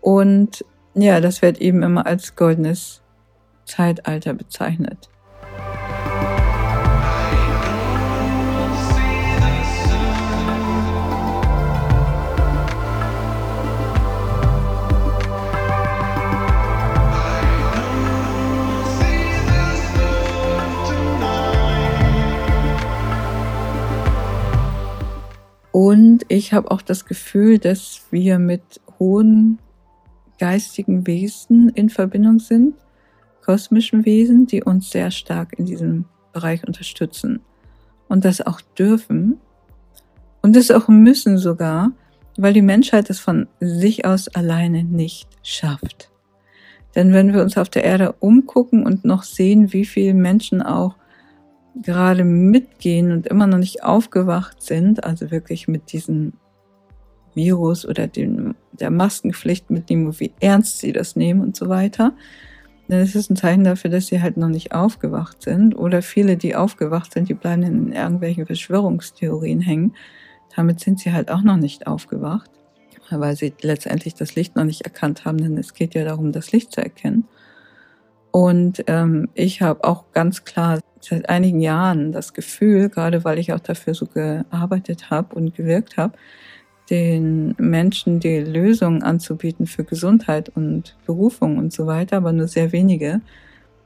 Und 0.00 0.64
ja, 0.94 1.20
das 1.20 1.42
wird 1.42 1.60
eben 1.60 1.82
immer 1.82 2.06
als 2.06 2.34
goldenes 2.34 3.02
Zeitalter 3.66 4.34
bezeichnet. 4.34 5.08
Und 25.90 26.24
ich 26.28 26.52
habe 26.52 26.70
auch 26.70 26.82
das 26.82 27.04
Gefühl, 27.04 27.58
dass 27.58 28.02
wir 28.12 28.38
mit 28.38 28.80
hohen 29.00 29.58
geistigen 30.38 31.04
Wesen 31.08 31.68
in 31.70 31.90
Verbindung 31.90 32.38
sind, 32.38 32.76
kosmischen 33.44 34.04
Wesen, 34.04 34.46
die 34.46 34.62
uns 34.62 34.92
sehr 34.92 35.10
stark 35.10 35.58
in 35.58 35.66
diesem 35.66 36.04
Bereich 36.32 36.64
unterstützen 36.64 37.40
und 38.06 38.24
das 38.24 38.40
auch 38.40 38.60
dürfen 38.78 39.38
und 40.42 40.54
das 40.54 40.70
auch 40.70 40.86
müssen 40.86 41.38
sogar, 41.38 41.90
weil 42.36 42.52
die 42.52 42.62
Menschheit 42.62 43.10
es 43.10 43.18
von 43.18 43.48
sich 43.58 44.04
aus 44.04 44.28
alleine 44.28 44.84
nicht 44.84 45.28
schafft. 45.42 46.12
Denn 46.94 47.12
wenn 47.12 47.32
wir 47.34 47.42
uns 47.42 47.58
auf 47.58 47.68
der 47.68 47.82
Erde 47.82 48.14
umgucken 48.20 48.86
und 48.86 49.04
noch 49.04 49.24
sehen, 49.24 49.72
wie 49.72 49.84
viele 49.84 50.14
Menschen 50.14 50.62
auch 50.62 50.94
gerade 51.82 52.24
mitgehen 52.24 53.12
und 53.12 53.26
immer 53.26 53.46
noch 53.46 53.58
nicht 53.58 53.82
aufgewacht 53.82 54.62
sind, 54.62 55.04
also 55.04 55.30
wirklich 55.30 55.68
mit 55.68 55.92
diesem 55.92 56.34
Virus 57.34 57.86
oder 57.86 58.06
dem, 58.06 58.54
der 58.72 58.90
Maskenpflicht 58.90 59.70
mitnehmen, 59.70 60.18
wie 60.18 60.32
ernst 60.40 60.78
sie 60.78 60.92
das 60.92 61.16
nehmen 61.16 61.40
und 61.40 61.56
so 61.56 61.68
weiter, 61.68 62.12
dann 62.90 63.02
ist 63.02 63.14
es 63.14 63.30
ein 63.30 63.36
Zeichen 63.36 63.64
dafür, 63.64 63.90
dass 63.90 64.08
sie 64.08 64.20
halt 64.20 64.36
noch 64.36 64.48
nicht 64.48 64.72
aufgewacht 64.72 65.42
sind. 65.42 65.78
Oder 65.78 66.02
viele, 66.02 66.36
die 66.36 66.56
aufgewacht 66.56 67.12
sind, 67.12 67.28
die 67.28 67.34
bleiben 67.34 67.62
in 67.62 67.92
irgendwelchen 67.92 68.46
Verschwörungstheorien 68.46 69.60
hängen. 69.60 69.94
Damit 70.56 70.80
sind 70.80 70.98
sie 70.98 71.12
halt 71.12 71.30
auch 71.30 71.42
noch 71.42 71.56
nicht 71.56 71.86
aufgewacht, 71.86 72.50
weil 73.10 73.36
sie 73.36 73.54
letztendlich 73.62 74.16
das 74.16 74.34
Licht 74.34 74.56
noch 74.56 74.64
nicht 74.64 74.82
erkannt 74.82 75.24
haben, 75.24 75.38
denn 75.38 75.56
es 75.56 75.74
geht 75.74 75.94
ja 75.94 76.04
darum, 76.04 76.32
das 76.32 76.50
Licht 76.50 76.72
zu 76.72 76.82
erkennen. 76.82 77.28
Und 78.30 78.84
ähm, 78.86 79.28
ich 79.34 79.62
habe 79.62 79.84
auch 79.84 80.04
ganz 80.12 80.44
klar 80.44 80.80
seit 81.00 81.28
einigen 81.28 81.60
Jahren 81.60 82.12
das 82.12 82.34
Gefühl, 82.34 82.88
gerade 82.88 83.24
weil 83.24 83.38
ich 83.38 83.52
auch 83.52 83.60
dafür 83.60 83.94
so 83.94 84.06
gearbeitet 84.06 85.10
habe 85.10 85.34
und 85.34 85.54
gewirkt 85.54 85.96
habe, 85.96 86.14
den 86.90 87.54
Menschen 87.58 88.20
die 88.20 88.40
Lösungen 88.40 89.02
anzubieten 89.02 89.66
für 89.66 89.84
Gesundheit 89.84 90.50
und 90.50 90.96
Berufung 91.06 91.56
und 91.58 91.72
so 91.72 91.86
weiter, 91.86 92.18
aber 92.18 92.32
nur 92.32 92.48
sehr 92.48 92.72
wenige 92.72 93.20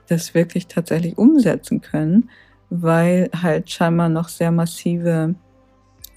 das 0.09 0.35
wirklich 0.35 0.67
tatsächlich 0.67 1.17
umsetzen 1.17 1.81
können, 1.81 2.29
weil 2.71 3.31
halt 3.35 3.71
scheinbar 3.71 4.09
noch 4.09 4.29
sehr 4.29 4.51
massive 4.51 5.37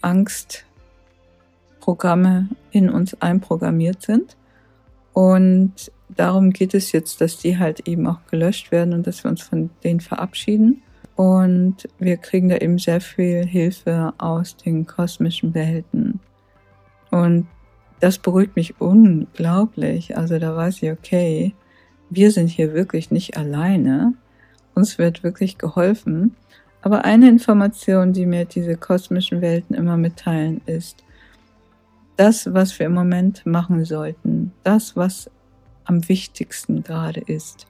Angstprogramme 0.02 2.50
in 2.72 2.90
uns 2.90 3.22
einprogrammiert 3.22 4.02
sind. 4.02 4.36
Und 5.14 5.92
darum 6.10 6.52
geht 6.52 6.74
es 6.74 6.92
jetzt, 6.92 7.22
dass 7.22 7.38
die 7.38 7.58
halt 7.58 7.88
eben 7.88 8.08
auch 8.08 8.20
gelöscht 8.30 8.72
werden 8.72 8.94
und 8.94 9.08
dass 9.08 9.24
wir 9.24 9.32
uns 9.32 9.42
von 9.42 9.70
denen 9.84 10.00
verabschieden. 10.00 10.82
Und 11.16 11.90
wir 11.98 12.18
kriegen 12.18 12.50
da 12.50 12.58
eben 12.58 12.78
sehr 12.78 13.02
viel 13.02 13.46
Hilfe 13.46 14.14
aus 14.18 14.56
den 14.56 14.86
kosmischen 14.86 15.54
Welten. 15.54 16.20
Und 17.10 17.48
das 18.00 18.20
beruhigt 18.20 18.56
mich 18.56 18.80
unglaublich. 18.80 20.16
Also 20.16 20.38
da 20.38 20.56
weiß 20.56 20.84
ich, 20.84 20.92
okay, 20.92 21.56
wir 22.10 22.32
sind 22.32 22.50
hier 22.50 22.74
wirklich 22.74 23.10
nicht 23.10 23.36
alleine. 23.36 24.14
Uns 24.76 25.00
wird 25.00 25.24
wirklich 25.24 25.58
geholfen. 25.58 26.36
Aber 26.84 27.04
eine 27.04 27.28
Information, 27.28 28.14
die 28.14 28.28
mir 28.28 28.46
diese 28.46 28.78
kosmischen 28.78 29.42
Welten 29.42 29.76
immer 29.76 29.98
mitteilen, 29.98 30.62
ist, 30.68 31.04
das, 32.16 32.54
was 32.54 32.78
wir 32.78 32.88
im 32.88 32.94
Moment 32.94 33.46
machen 33.46 33.86
sollten, 33.86 34.52
das, 34.64 34.96
was 34.96 35.30
am 35.88 36.08
wichtigsten 36.10 36.84
gerade 36.84 37.22
ist, 37.22 37.68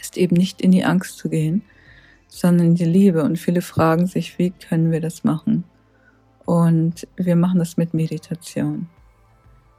ist 0.00 0.16
eben 0.16 0.36
nicht 0.36 0.60
in 0.60 0.72
die 0.72 0.84
Angst 0.84 1.18
zu 1.18 1.28
gehen, 1.28 1.62
sondern 2.28 2.68
in 2.68 2.74
die 2.74 2.84
Liebe. 2.84 3.22
Und 3.22 3.38
viele 3.38 3.62
fragen 3.62 4.06
sich, 4.06 4.38
wie 4.38 4.50
können 4.50 4.90
wir 4.90 5.00
das 5.00 5.24
machen? 5.24 5.64
Und 6.44 7.06
wir 7.16 7.36
machen 7.36 7.58
das 7.58 7.76
mit 7.76 7.94
Meditation. 7.94 8.88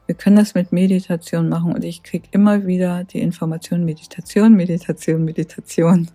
Wir 0.05 0.15
können 0.15 0.35
das 0.35 0.53
mit 0.53 0.71
Meditation 0.71 1.47
machen 1.47 1.73
und 1.73 1.83
ich 1.83 2.03
kriege 2.03 2.27
immer 2.31 2.65
wieder 2.65 3.05
die 3.05 3.21
Information 3.21 3.85
Meditation, 3.85 4.53
Meditation, 4.53 5.23
Meditation. 5.23 6.09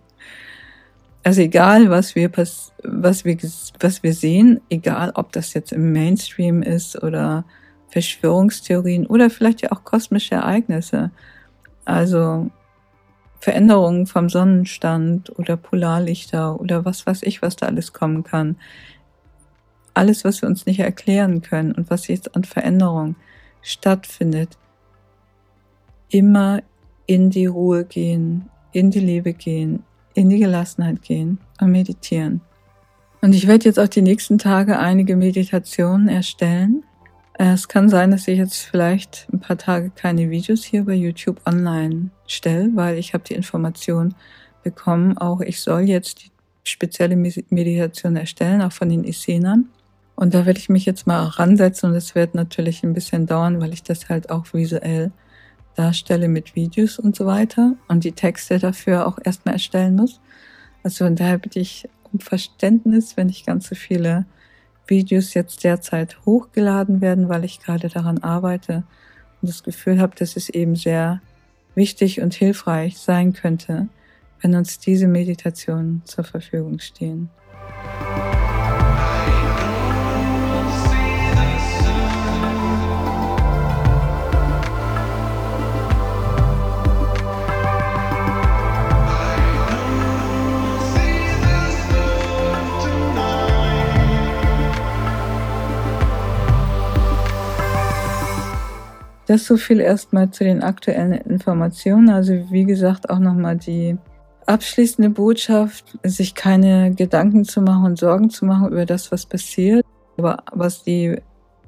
Also 1.23 1.41
egal, 1.41 1.89
was 1.89 2.15
wir, 2.15 2.31
was 2.31 3.25
wir, 3.25 3.37
was 3.79 4.03
wir 4.03 4.13
sehen, 4.13 4.61
egal, 4.69 5.11
ob 5.15 5.31
das 5.31 5.53
jetzt 5.53 5.71
im 5.71 5.91
Mainstream 5.91 6.61
ist 6.61 7.01
oder 7.01 7.45
Verschwörungstheorien 7.89 9.05
oder 9.05 9.29
vielleicht 9.29 9.61
ja 9.61 9.71
auch 9.71 9.83
kosmische 9.83 10.35
Ereignisse. 10.35 11.11
Also 11.85 12.49
Veränderungen 13.39 14.05
vom 14.05 14.29
Sonnenstand 14.29 15.37
oder 15.39 15.57
Polarlichter 15.57 16.59
oder 16.59 16.85
was 16.85 17.05
weiß 17.05 17.23
ich, 17.23 17.41
was 17.41 17.55
da 17.55 17.67
alles 17.67 17.93
kommen 17.93 18.23
kann. 18.23 18.57
Alles, 19.93 20.23
was 20.23 20.41
wir 20.41 20.49
uns 20.49 20.65
nicht 20.65 20.79
erklären 20.79 21.41
können 21.41 21.71
und 21.71 21.89
was 21.89 22.07
jetzt 22.07 22.35
an 22.35 22.43
Veränderung 22.43 23.15
stattfindet, 23.61 24.57
immer 26.09 26.61
in 27.05 27.29
die 27.29 27.47
Ruhe 27.47 27.85
gehen, 27.85 28.49
in 28.71 28.91
die 28.91 28.99
Liebe 28.99 29.33
gehen, 29.33 29.83
in 30.13 30.29
die 30.29 30.39
Gelassenheit 30.39 31.01
gehen 31.01 31.39
und 31.59 31.71
meditieren. 31.71 32.41
Und 33.21 33.33
ich 33.33 33.47
werde 33.47 33.65
jetzt 33.65 33.79
auch 33.79 33.87
die 33.87 34.01
nächsten 34.01 34.37
Tage 34.37 34.79
einige 34.79 35.15
Meditationen 35.15 36.07
erstellen, 36.07 36.83
es 37.41 37.69
kann 37.69 37.87
sein, 37.87 38.11
dass 38.11 38.27
ich 38.27 38.37
jetzt 38.37 38.57
vielleicht 38.63 39.27
ein 39.31 39.39
paar 39.39 39.57
Tage 39.57 39.91
keine 39.95 40.29
Videos 40.29 40.65
hier 40.65 40.83
bei 40.83 40.93
YouTube 40.93 41.39
online 41.45 42.09
stelle, 42.27 42.69
weil 42.75 42.97
ich 42.97 43.13
habe 43.13 43.23
die 43.23 43.33
Information 43.33 44.13
bekommen, 44.61 45.17
auch 45.17 45.39
ich 45.39 45.61
soll 45.61 45.83
jetzt 45.83 46.21
die 46.21 46.31
spezielle 46.65 47.15
Meditation 47.15 48.17
erstellen, 48.17 48.61
auch 48.61 48.73
von 48.73 48.89
den 48.89 49.05
Essenern. 49.05 49.69
Und 50.17 50.33
da 50.33 50.45
werde 50.45 50.59
ich 50.59 50.67
mich 50.67 50.85
jetzt 50.85 51.07
mal 51.07 51.23
ransetzen 51.23 51.91
und 51.91 51.95
es 51.95 52.13
wird 52.13 52.35
natürlich 52.35 52.83
ein 52.83 52.93
bisschen 52.93 53.25
dauern, 53.25 53.61
weil 53.61 53.71
ich 53.71 53.83
das 53.83 54.09
halt 54.09 54.29
auch 54.29 54.53
visuell 54.53 55.13
darstelle 55.75 56.27
mit 56.27 56.57
Videos 56.57 56.99
und 56.99 57.15
so 57.15 57.25
weiter 57.25 57.75
und 57.87 58.03
die 58.03 58.11
Texte 58.11 58.59
dafür 58.59 59.07
auch 59.07 59.17
erstmal 59.23 59.53
erstellen 59.53 59.95
muss. 59.95 60.19
Also 60.83 61.05
von 61.05 61.15
daher 61.15 61.37
bitte 61.37 61.61
ich 61.61 61.87
um 62.11 62.19
Verständnis, 62.19 63.15
wenn 63.15 63.27
nicht 63.27 63.45
ganz 63.45 63.69
so 63.69 63.75
viele 63.75 64.25
Videos 64.89 65.33
jetzt 65.33 65.63
derzeit 65.63 66.17
hochgeladen 66.25 67.01
werden, 67.01 67.29
weil 67.29 67.43
ich 67.43 67.59
gerade 67.59 67.89
daran 67.89 68.19
arbeite 68.19 68.83
und 69.41 69.49
das 69.49 69.63
Gefühl 69.63 69.99
habe, 69.99 70.15
dass 70.15 70.35
es 70.35 70.49
eben 70.49 70.75
sehr 70.75 71.21
wichtig 71.75 72.21
und 72.21 72.33
hilfreich 72.33 72.97
sein 72.97 73.33
könnte, 73.33 73.87
wenn 74.41 74.55
uns 74.55 74.79
diese 74.79 75.07
Meditationen 75.07 76.01
zur 76.05 76.23
Verfügung 76.23 76.79
stehen. 76.79 77.29
Das 99.29 99.45
so 99.45 99.57
viel 99.57 99.79
erstmal 99.79 100.31
zu 100.31 100.43
den 100.43 100.63
aktuellen 100.63 101.11
Informationen. 101.11 102.09
Also 102.09 102.33
wie 102.49 102.65
gesagt, 102.65 103.11
auch 103.11 103.19
nochmal 103.19 103.57
die 103.57 103.95
abschließende 104.47 105.11
Botschaft, 105.11 105.99
sich 106.01 106.33
keine 106.33 106.95
Gedanken 106.95 107.43
zu 107.43 107.61
machen 107.61 107.85
und 107.85 107.99
Sorgen 107.99 108.31
zu 108.31 108.45
machen 108.45 108.69
über 108.71 108.87
das, 108.87 109.11
was 109.11 109.27
passiert. 109.27 109.85
Aber 110.17 110.37
was 110.51 110.83
die 110.83 111.21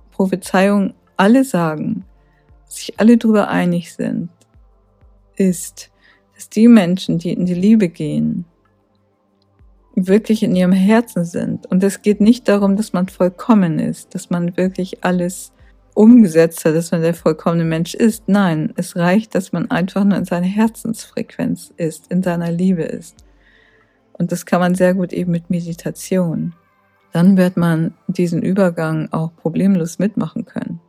Prophezeiungen 0.09 0.95
alle 1.17 1.43
sagen, 1.43 2.03
sich 2.67 2.99
alle 2.99 3.17
darüber 3.17 3.49
einig 3.49 3.93
sind, 3.93 4.29
ist, 5.35 5.91
dass 6.33 6.49
die 6.49 6.67
Menschen, 6.67 7.19
die 7.19 7.31
in 7.31 7.45
die 7.45 7.53
Liebe 7.53 7.89
gehen, 7.89 8.45
wirklich 9.93 10.41
in 10.41 10.55
ihrem 10.55 10.71
Herzen 10.71 11.25
sind. 11.25 11.67
Und 11.67 11.83
es 11.83 12.01
geht 12.01 12.21
nicht 12.21 12.47
darum, 12.47 12.75
dass 12.75 12.91
man 12.91 13.07
vollkommen 13.07 13.77
ist, 13.77 14.15
dass 14.15 14.31
man 14.31 14.57
wirklich 14.57 15.03
alles 15.03 15.53
umgesetzt 15.93 16.65
hat, 16.65 16.75
dass 16.75 16.91
man 16.91 17.01
der 17.01 17.13
vollkommene 17.13 17.63
Mensch 17.63 17.93
ist. 17.93 18.23
Nein, 18.27 18.73
es 18.75 18.95
reicht, 18.95 19.35
dass 19.35 19.51
man 19.51 19.69
einfach 19.69 20.03
nur 20.03 20.17
in 20.17 20.25
seiner 20.25 20.47
Herzensfrequenz 20.47 21.73
ist, 21.77 22.11
in 22.11 22.23
seiner 22.23 22.51
Liebe 22.51 22.83
ist. 22.83 23.15
Und 24.13 24.31
das 24.31 24.45
kann 24.45 24.59
man 24.59 24.75
sehr 24.75 24.93
gut 24.93 25.13
eben 25.13 25.31
mit 25.31 25.49
Meditation. 25.49 26.53
Dann 27.11 27.37
wird 27.37 27.57
man 27.57 27.93
diesen 28.07 28.41
Übergang 28.41 29.09
auch 29.11 29.35
problemlos 29.35 29.99
mitmachen 29.99 30.45
können. 30.45 30.79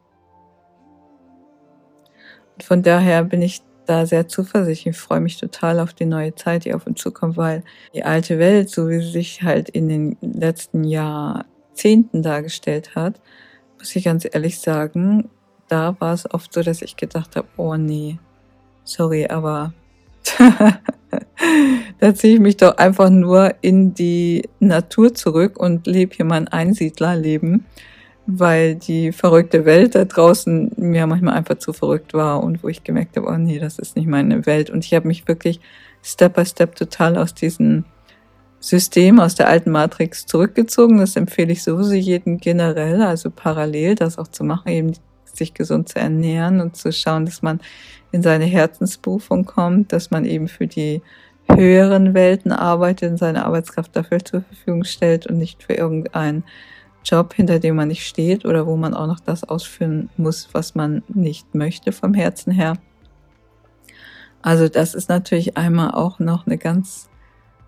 Und 2.54 2.62
von 2.62 2.82
daher 2.82 3.25
bin 3.25 3.42
ich 3.42 3.62
da 3.87 4.06
sehr 4.06 4.28
zuversichtlich. 4.28 4.94
Ich 4.94 5.00
freue 5.00 5.21
mich 5.21 5.38
total 5.38 5.80
auf 5.80 5.92
die 5.92 6.04
neue 6.04 6.35
Zeit, 6.35 6.64
die 6.64 6.75
auf 6.75 6.87
uns 6.87 7.00
zukommt, 7.00 7.37
weil 7.37 7.64
die 7.94 8.04
alte 8.04 8.38
Welt, 8.38 8.71
so 8.71 8.88
wie 8.88 9.00
sie 9.00 9.11
sich 9.11 9.42
halt 9.42 9.68
in 9.68 9.88
den 9.88 10.16
letzten 10.21 10.85
Jahrzehnten 10.85 12.23
dargestellt 12.23 12.94
hat, 12.94 13.21
muss 13.82 13.96
ich 13.96 14.04
ganz 14.04 14.24
ehrlich 14.30 14.60
sagen, 14.60 15.28
da 15.66 15.96
war 15.98 16.14
es 16.14 16.32
oft 16.32 16.52
so, 16.52 16.62
dass 16.62 16.82
ich 16.82 16.94
gedacht 16.94 17.34
habe, 17.34 17.48
oh 17.56 17.74
nee, 17.74 18.16
sorry, 18.84 19.26
aber 19.26 19.72
da 21.98 22.14
ziehe 22.14 22.34
ich 22.34 22.40
mich 22.40 22.58
doch 22.58 22.76
einfach 22.76 23.10
nur 23.10 23.56
in 23.60 23.92
die 23.92 24.48
Natur 24.60 25.14
zurück 25.14 25.58
und 25.58 25.88
lebe 25.88 26.14
hier 26.14 26.24
mein 26.24 26.46
Einsiedlerleben, 26.46 27.66
weil 28.26 28.76
die 28.76 29.10
verrückte 29.10 29.64
Welt 29.64 29.96
da 29.96 30.04
draußen 30.04 30.70
mir 30.76 31.08
manchmal 31.08 31.34
einfach 31.34 31.58
zu 31.58 31.72
verrückt 31.72 32.14
war 32.14 32.40
und 32.44 32.62
wo 32.62 32.68
ich 32.68 32.84
gemerkt 32.84 33.16
habe, 33.16 33.26
oh 33.26 33.36
nee, 33.36 33.58
das 33.58 33.80
ist 33.80 33.96
nicht 33.96 34.06
meine 34.06 34.46
Welt. 34.46 34.70
Und 34.70 34.84
ich 34.84 34.94
habe 34.94 35.08
mich 35.08 35.26
wirklich 35.26 35.58
Step 36.04 36.34
by 36.34 36.46
Step 36.46 36.76
total 36.76 37.18
aus 37.18 37.34
diesen 37.34 37.84
System 38.62 39.19
aus 39.19 39.35
der 39.35 39.49
alten 39.49 39.73
Matrix 39.73 40.25
zurückgezogen. 40.25 40.99
Das 40.99 41.16
empfehle 41.16 41.52
ich 41.52 41.64
sowieso 41.64 41.95
jedem 41.95 42.38
generell, 42.38 43.02
also 43.02 43.31
parallel 43.31 43.97
das 43.97 44.19
auch 44.19 44.28
zu 44.28 44.45
machen, 44.45 44.69
eben 44.69 44.92
sich 45.25 45.52
gesund 45.52 45.88
zu 45.88 45.99
ernähren 45.99 46.60
und 46.60 46.76
zu 46.76 46.93
schauen, 46.93 47.26
dass 47.26 47.43
man 47.43 47.60
in 48.13 48.23
seine 48.23 48.45
Herzensberufung 48.45 49.47
kommt, 49.47 49.93
dass 49.93 50.10
man 50.10 50.25
eben 50.25 50.47
für 50.47 50.69
die 50.69 51.02
höheren 51.50 52.15
Welten 52.15 52.52
arbeitet 52.52 53.10
und 53.10 53.17
seine 53.17 53.45
Arbeitskraft 53.45 53.97
dafür 53.97 54.25
zur 54.25 54.43
Verfügung 54.43 54.84
stellt 54.84 55.26
und 55.26 55.39
nicht 55.39 55.63
für 55.63 55.73
irgendeinen 55.73 56.45
Job, 57.04 57.34
hinter 57.34 57.58
dem 57.58 57.75
man 57.75 57.89
nicht 57.89 58.06
steht 58.06 58.45
oder 58.45 58.67
wo 58.67 58.76
man 58.76 58.95
auch 58.95 59.08
noch 59.08 59.19
das 59.19 59.43
ausführen 59.43 60.08
muss, 60.17 60.50
was 60.52 60.76
man 60.76 61.02
nicht 61.08 61.52
möchte 61.56 61.91
vom 61.91 62.15
Herzen 62.15 62.52
her. 62.52 62.75
Also 64.41 64.69
das 64.69 64.95
ist 64.95 65.08
natürlich 65.08 65.56
einmal 65.56 65.91
auch 65.93 66.21
noch 66.21 66.47
eine 66.47 66.58
ganz 66.58 67.08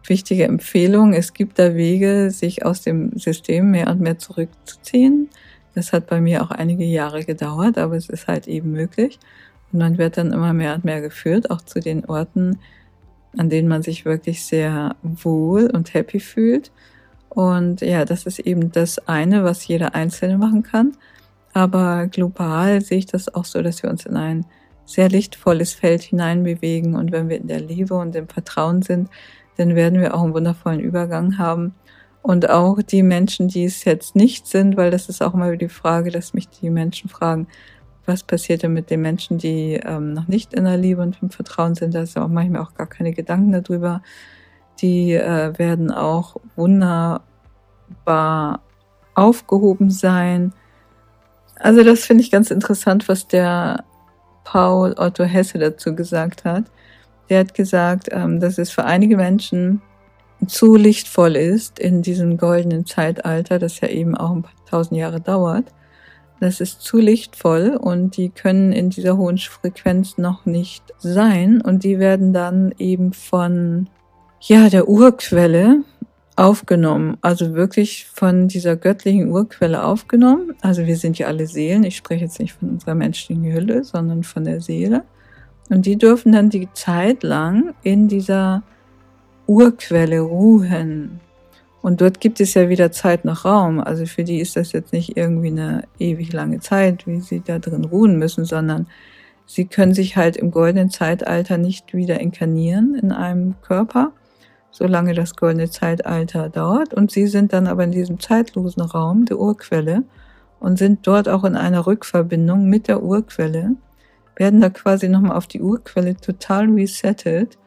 wichtige 0.09 0.45
Empfehlung. 0.45 1.13
Es 1.13 1.33
gibt 1.33 1.59
da 1.59 1.75
Wege, 1.75 2.31
sich 2.31 2.65
aus 2.65 2.83
dem 2.83 3.17
System 3.17 3.71
mehr 3.71 3.89
und 3.89 4.01
mehr 4.01 4.19
zurückzuziehen. 4.19 5.29
Das 5.75 5.93
hat 5.93 6.07
bei 6.07 6.21
mir 6.21 6.43
auch 6.43 6.51
einige 6.51 6.85
Jahre 6.85 7.25
gedauert, 7.25 7.79
aber 7.79 7.97
es 7.97 8.09
ist 8.09 8.29
halt 8.29 8.47
eben 8.47 8.73
möglich. 8.73 9.19
Und 9.73 9.81
man 9.81 9.99
wird 9.99 10.17
dann 10.17 10.33
immer 10.33 10.53
mehr 10.53 10.75
und 10.75 10.85
mehr 10.85 11.01
geführt, 11.01 11.51
auch 11.51 11.61
zu 11.61 11.81
den 11.81 12.05
Orten, 12.05 12.59
an 13.37 13.51
denen 13.51 13.69
man 13.69 13.83
sich 13.83 14.05
wirklich 14.05 14.45
sehr 14.45 14.95
wohl 15.03 15.69
und 15.71 15.95
happy 15.95 16.21
fühlt. 16.21 16.71
Und 17.29 17.81
ja, 17.81 18.05
das 18.05 18.27
ist 18.27 18.39
eben 18.39 18.71
das 18.71 19.09
eine, 19.09 19.43
was 19.43 19.67
jeder 19.67 19.95
Einzelne 19.95 20.39
machen 20.39 20.63
kann. 20.63 20.93
Aber 21.53 22.07
global 22.07 22.81
sehe 22.81 22.99
ich 22.99 23.07
das 23.07 23.35
auch 23.35 23.45
so, 23.45 23.63
dass 23.63 23.83
wir 23.83 23.91
uns 23.91 24.07
in 24.07 24.17
ein 24.17 24.47
sehr 24.87 25.09
lichtvolles 25.09 25.73
Feld 25.73 26.03
hineinbewegen. 26.03 26.95
Und 26.95 27.11
wenn 27.11 27.29
wir 27.29 27.39
in 27.39 27.49
der 27.49 27.61
Liebe 27.61 27.95
und 27.95 28.15
im 28.15 28.29
Vertrauen 28.29 28.83
sind, 28.83 29.09
dann 29.57 29.75
werden 29.75 30.01
wir 30.01 30.15
auch 30.15 30.23
einen 30.23 30.35
wundervollen 30.35 30.81
Übergang 30.81 31.39
haben. 31.39 31.75
Und 32.23 32.49
auch 32.49 32.81
die 32.81 33.03
Menschen, 33.03 33.49
die 33.49 33.65
es 33.65 33.85
jetzt 33.85 34.17
nicht 34.17 34.47
sind, 34.47 34.77
weil 34.77 34.91
das 34.91 35.09
ist 35.09 35.23
auch 35.23 35.35
immer 35.35 35.57
die 35.57 35.69
Frage, 35.69 36.11
dass 36.11 36.33
mich 36.33 36.49
die 36.49 36.71
Menschen 36.71 37.11
fragen, 37.11 37.47
was 38.07 38.23
passiert 38.23 38.63
denn 38.63 38.73
mit 38.73 38.91
den 38.91 39.03
Menschen, 39.03 39.39
die 39.39 39.75
ähm, 39.75 40.15
noch 40.15 40.29
nicht 40.29 40.55
in 40.55 40.65
der 40.65 40.77
Liebe 40.77 41.03
und 41.03 41.19
im 41.23 41.31
Vertrauen 41.31 41.75
sind. 41.75 41.95
Da 41.95 42.03
ist 42.03 42.17
ja 42.17 42.25
auch 42.25 42.29
manchmal 42.29 42.63
auch 42.63 42.75
gar 42.75 42.87
keine 42.87 43.13
Gedanken 43.13 43.53
darüber. 43.53 44.03
Die 44.81 45.13
äh, 45.13 45.59
werden 45.59 45.91
auch 45.91 46.37
wunderbar 46.57 47.21
aufgehoben 49.15 49.91
sein. 49.91 50.53
Also 51.57 51.83
das 51.83 52.05
finde 52.05 52.23
ich 52.23 52.31
ganz 52.31 52.51
interessant, 52.51 53.09
was 53.09 53.29
der 53.29 53.85
Paul 54.45 54.95
Otto 54.99 55.25
Hesse 55.25 55.59
dazu 55.59 55.95
gesagt 55.95 56.45
hat. 56.45 56.65
Der 57.31 57.41
hat 57.41 57.55
gesagt, 57.55 58.09
ähm, 58.11 58.41
dass 58.41 58.59
es 58.59 58.71
für 58.71 58.85
einige 58.85 59.17
Menschen 59.17 59.83
zu 60.47 60.77
lichtvoll 60.77 61.37
ist 61.37 61.79
in 61.79 62.03
diesem 62.03 62.37
goldenen 62.37 62.87
Zeitalter, 62.87 63.59
das 63.59 63.81
ja 63.81 63.89
eben 63.89 64.17
auch 64.17 64.31
ein 64.31 64.43
paar 64.43 64.53
tausend 64.69 64.99
Jahre 64.99 65.21
dauert. 65.21 65.73
Das 66.41 66.61
ist 66.61 66.83
zu 66.83 66.99
lichtvoll 66.99 67.79
und 67.81 68.17
die 68.17 68.29
können 68.29 68.73
in 68.73 68.91
dieser 68.91 69.17
hohen 69.17 69.39
Frequenz 69.39 70.19
noch 70.19 70.45
nicht 70.45 70.83
sein 70.99 71.61
und 71.61 71.85
die 71.85 71.99
werden 71.99 72.33
dann 72.33 72.75
eben 72.79 73.13
von 73.13 73.89
ja 74.41 74.69
der 74.69 74.89
Urquelle 74.89 75.85
aufgenommen, 76.37 77.17
also 77.21 77.55
wirklich 77.55 78.07
von 78.13 78.49
dieser 78.49 78.77
göttlichen 78.77 79.31
Urquelle 79.31 79.85
aufgenommen. 79.85 80.55
Also 80.61 80.85
wir 80.87 80.97
sind 80.97 81.19
ja 81.19 81.29
alle 81.29 81.47
Seelen. 81.47 81.85
Ich 81.85 81.97
spreche 81.97 82.25
jetzt 82.25 82.41
nicht 82.41 82.55
von 82.55 82.71
unserer 82.71 82.95
menschlichen 82.95 83.45
Hülle, 83.45 83.85
sondern 83.85 84.25
von 84.25 84.45
der 84.45 84.61
Seele. 84.61 85.05
Und 85.71 85.87
die 85.87 85.97
dürfen 85.97 86.33
dann 86.33 86.51
die 86.51 86.69
Zeit 86.75 87.23
lang 87.23 87.75
in 87.83 88.09
dieser 88.09 88.63
Urquelle 89.47 90.21
ruhen. 90.21 91.21
Und 91.83 92.01
dort 92.01 92.21
gibt 92.21 92.41
es 92.41 92.55
ja 92.55 92.69
wieder 92.69 92.93
Zeit 92.93 93.25
nach 93.25 93.45
Raum. 93.45 93.79
Also 93.81 94.07
für 94.07 94.25
die 94.25 94.41
ist 94.41 94.57
das 94.57 94.73
jetzt 94.73 94.93
nicht 94.93 95.17
irgendwie 95.17 95.49
eine 95.49 95.85
ewig 95.99 96.33
lange 96.33 96.61
Zeit, 96.61 97.07
wie 97.07 97.21
sie 97.21 97.43
da 97.45 97.59
drin 97.59 97.85
ruhen 97.85 98.19
müssen, 98.19 98.45
sondern 98.45 98.87
sie 99.47 99.67
können 99.67 99.93
sich 99.93 100.17
halt 100.17 100.37
im 100.37 100.51
goldenen 100.51 100.91
Zeitalter 100.91 101.59
nicht 101.59 101.93
wieder 101.93 102.21
inkarnieren 102.21 102.95
in 102.95 103.13
einem 103.13 103.57
Körper, 103.61 104.13
solange 104.71 105.13
das 105.13 105.37
goldene 105.37 105.69
Zeitalter 105.69 106.49
dauert. 106.49 106.95
Und 106.95 107.11
sie 107.11 107.27
sind 107.27 107.53
dann 107.53 107.67
aber 107.67 107.85
in 107.85 107.93
diesem 107.93 108.19
zeitlosen 108.19 108.83
Raum 108.83 109.27
der 109.27 109.39
Urquelle 109.39 110.05
und 110.61 110.79
sind 110.79 111.07
dort 111.07 111.29
auch 111.29 111.45
in 111.45 111.55
einer 111.55 111.87
Rückverbindung 111.87 112.67
mit 112.67 112.89
der 112.89 113.03
Urquelle 113.03 113.77
werden 114.37 114.61
da 114.61 114.71
quasi 114.71 115.09
nochmal 115.09 115.37
auf 115.37 115.47
die 115.47 115.61
Urquelle 115.61 116.17
total 116.17 116.71
resettet 116.71 117.59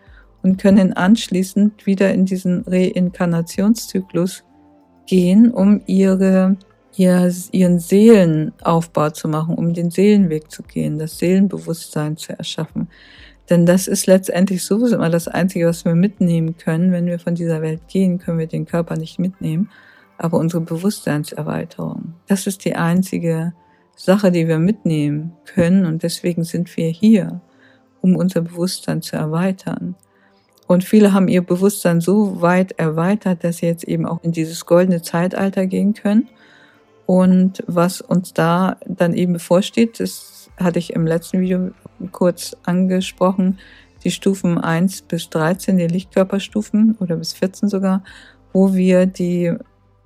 und 0.43 0.61
können 0.61 0.93
anschließend 0.93 1.85
wieder 1.85 2.13
in 2.13 2.25
diesen 2.25 2.61
Reinkarnationszyklus 2.61 4.43
gehen, 5.05 5.51
um 5.51 5.81
ihre, 5.87 6.57
ihr, 6.95 7.33
ihren 7.51 7.79
Seelenaufbau 7.79 9.09
zu 9.09 9.27
machen, 9.27 9.55
um 9.55 9.73
den 9.73 9.89
Seelenweg 9.89 10.51
zu 10.51 10.63
gehen, 10.63 10.99
das 10.99 11.17
Seelenbewusstsein 11.17 12.17
zu 12.17 12.37
erschaffen. 12.37 12.89
Denn 13.49 13.65
das 13.65 13.87
ist 13.87 14.07
letztendlich 14.07 14.63
sowieso 14.65 14.95
immer 14.95 15.09
das 15.09 15.27
Einzige, 15.27 15.67
was 15.67 15.85
wir 15.85 15.95
mitnehmen 15.95 16.57
können. 16.57 16.91
Wenn 16.91 17.05
wir 17.05 17.17
von 17.17 17.33
dieser 17.33 17.61
Welt 17.61 17.87
gehen, 17.87 18.19
können 18.19 18.39
wir 18.39 18.47
den 18.47 18.65
Körper 18.65 18.97
nicht 18.97 19.19
mitnehmen, 19.19 19.69
aber 20.17 20.37
unsere 20.37 20.61
Bewusstseinserweiterung. 20.61 22.15
Das 22.27 22.45
ist 22.45 22.65
die 22.65 22.75
einzige 22.75 23.53
Sache, 23.97 24.31
die 24.31 24.47
wir 24.47 24.59
mitnehmen 24.59 25.33
können 25.43 25.85
und 25.85 26.03
deswegen 26.03 26.45
sind 26.45 26.77
wir 26.77 26.87
hier. 26.87 27.41
um 28.01 28.15
unser 28.15 28.41
Bewusstsein 28.41 29.01
zu 29.01 29.15
erweitern. 29.15 29.95
Und 30.67 30.83
viele 30.83 31.13
haben 31.13 31.27
ihr 31.27 31.41
Bewusstsein 31.41 32.01
so 32.01 32.41
weit 32.41 32.73
erweitert, 32.73 33.43
dass 33.43 33.57
sie 33.57 33.65
jetzt 33.65 33.85
eben 33.85 34.05
auch 34.05 34.23
in 34.23 34.31
dieses 34.31 34.65
goldene 34.65 35.01
Zeitalter 35.01 35.65
gehen 35.65 35.93
können. 35.93 36.27
Und 37.05 37.63
was 37.67 38.01
uns 38.01 38.33
da 38.33 38.77
dann 38.85 39.13
eben 39.13 39.33
bevorsteht, 39.33 39.99
das 39.99 40.49
hatte 40.57 40.79
ich 40.79 40.93
im 40.93 41.07
letzten 41.07 41.39
Video 41.39 41.71
kurz 42.11 42.55
angesprochen, 42.63 43.59
die 44.03 44.11
Stufen 44.11 44.57
1 44.57 45.03
bis 45.03 45.29
13, 45.29 45.77
die 45.77 45.87
Lichtkörperstufen 45.87 46.97
oder 46.99 47.15
bis 47.15 47.33
14 47.33 47.69
sogar, 47.69 48.03
wo 48.53 48.73
wir 48.73 49.05
die 49.05 49.53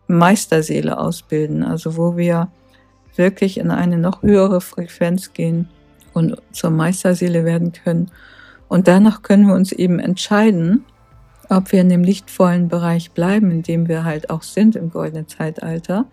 Meisterseele 0.08 0.98
ausbilden, 0.98 1.64
also 1.64 1.98
wo 1.98 2.18
wir 2.18 2.50
wirklich 3.16 3.58
in 3.58 3.72
eine 3.72 3.98
noch 3.98 4.22
höhere 4.22 4.62
Frequenz 4.62 5.34
gehen 5.34 5.68
und 6.14 6.38
zur 6.52 6.70
Meisterseele 6.70 7.46
werden 7.46 7.72
können 7.72 8.12
und 8.72 8.88
danach 8.88 9.22
können 9.22 9.48
wir 9.48 9.54
uns 9.54 9.74
eben 9.74 10.00
entscheiden, 10.00 10.86
ob 11.50 11.74
wir 11.74 11.82
in 11.82 11.90
dem 11.90 12.06
lichtvollen 12.06 12.70
Bereich 12.70 13.12
bleiben, 13.12 13.52
in 13.52 13.64
dem 13.64 13.90
wir 13.90 14.06
halt 14.06 14.30
auch 14.30 14.44
sind 14.44 14.78
im 14.78 14.90
goldenen 14.90 15.28
Zeitalter, 15.28 16.06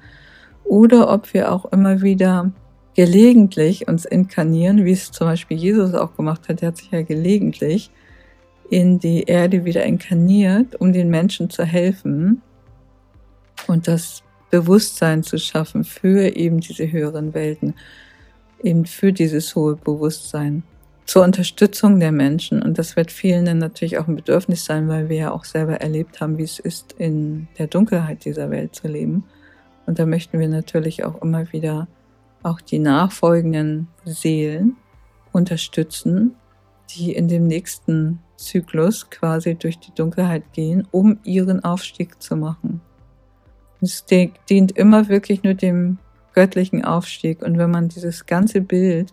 oder 0.64 1.08
ob 1.08 1.32
wir 1.32 1.52
auch 1.52 1.66
immer 1.66 2.02
wieder 2.02 2.50
gelegentlich 2.96 3.86
uns 3.86 4.04
inkarnieren, 4.04 4.84
wie 4.84 4.90
es 4.90 5.12
zum 5.12 5.28
Beispiel 5.28 5.56
Jesus 5.56 5.94
auch 5.94 6.16
gemacht 6.16 6.48
hat. 6.48 6.60
Er 6.60 6.68
hat 6.68 6.78
sich 6.78 6.90
ja 6.90 7.02
gelegentlich 7.02 7.92
in 8.70 8.98
die 8.98 9.22
Erde 9.22 9.64
wieder 9.64 9.84
inkarniert, 9.84 10.74
um 10.80 10.92
den 10.92 11.10
Menschen 11.10 11.50
zu 11.50 11.62
helfen 11.64 12.42
und 13.68 13.86
das 13.86 14.24
Bewusstsein 14.50 15.22
zu 15.22 15.38
schaffen 15.38 15.84
für 15.84 16.36
eben 16.36 16.60
diese 16.60 16.90
höheren 16.90 17.34
Welten, 17.34 17.74
eben 18.62 18.86
für 18.86 19.12
dieses 19.12 19.54
hohe 19.54 19.76
Bewusstsein 19.76 20.62
zur 21.04 21.24
Unterstützung 21.24 22.00
der 22.00 22.12
Menschen. 22.12 22.62
Und 22.62 22.78
das 22.78 22.96
wird 22.96 23.10
vielen 23.10 23.46
dann 23.46 23.58
natürlich 23.58 23.98
auch 23.98 24.08
ein 24.08 24.16
Bedürfnis 24.16 24.64
sein, 24.64 24.88
weil 24.88 25.08
wir 25.08 25.16
ja 25.16 25.30
auch 25.30 25.44
selber 25.44 25.80
erlebt 25.80 26.20
haben, 26.20 26.36
wie 26.36 26.42
es 26.42 26.58
ist, 26.58 26.92
in 26.98 27.48
der 27.58 27.66
Dunkelheit 27.66 28.24
dieser 28.24 28.50
Welt 28.50 28.74
zu 28.74 28.88
leben. 28.88 29.24
Und 29.86 29.98
da 29.98 30.04
möchten 30.04 30.38
wir 30.38 30.48
natürlich 30.48 31.04
auch 31.04 31.22
immer 31.22 31.50
wieder 31.52 31.88
auch 32.42 32.60
die 32.60 32.78
nachfolgenden 32.78 33.88
Seelen 34.04 34.76
unterstützen, 35.32 36.34
die 36.90 37.14
in 37.14 37.28
dem 37.28 37.46
nächsten 37.46 38.20
Zyklus 38.36 39.08
quasi 39.10 39.54
durch 39.54 39.78
die 39.78 39.94
Dunkelheit 39.94 40.52
gehen, 40.52 40.86
um 40.90 41.18
ihren 41.24 41.64
Aufstieg 41.64 42.22
zu 42.22 42.36
machen. 42.36 42.80
Es 43.80 44.04
dient 44.06 44.72
immer 44.72 45.08
wirklich 45.08 45.42
nur 45.42 45.54
dem 45.54 45.98
göttlichen 46.34 46.84
Aufstieg. 46.84 47.42
Und 47.42 47.58
wenn 47.58 47.70
man 47.70 47.88
dieses 47.88 48.26
ganze 48.26 48.60
Bild 48.60 49.12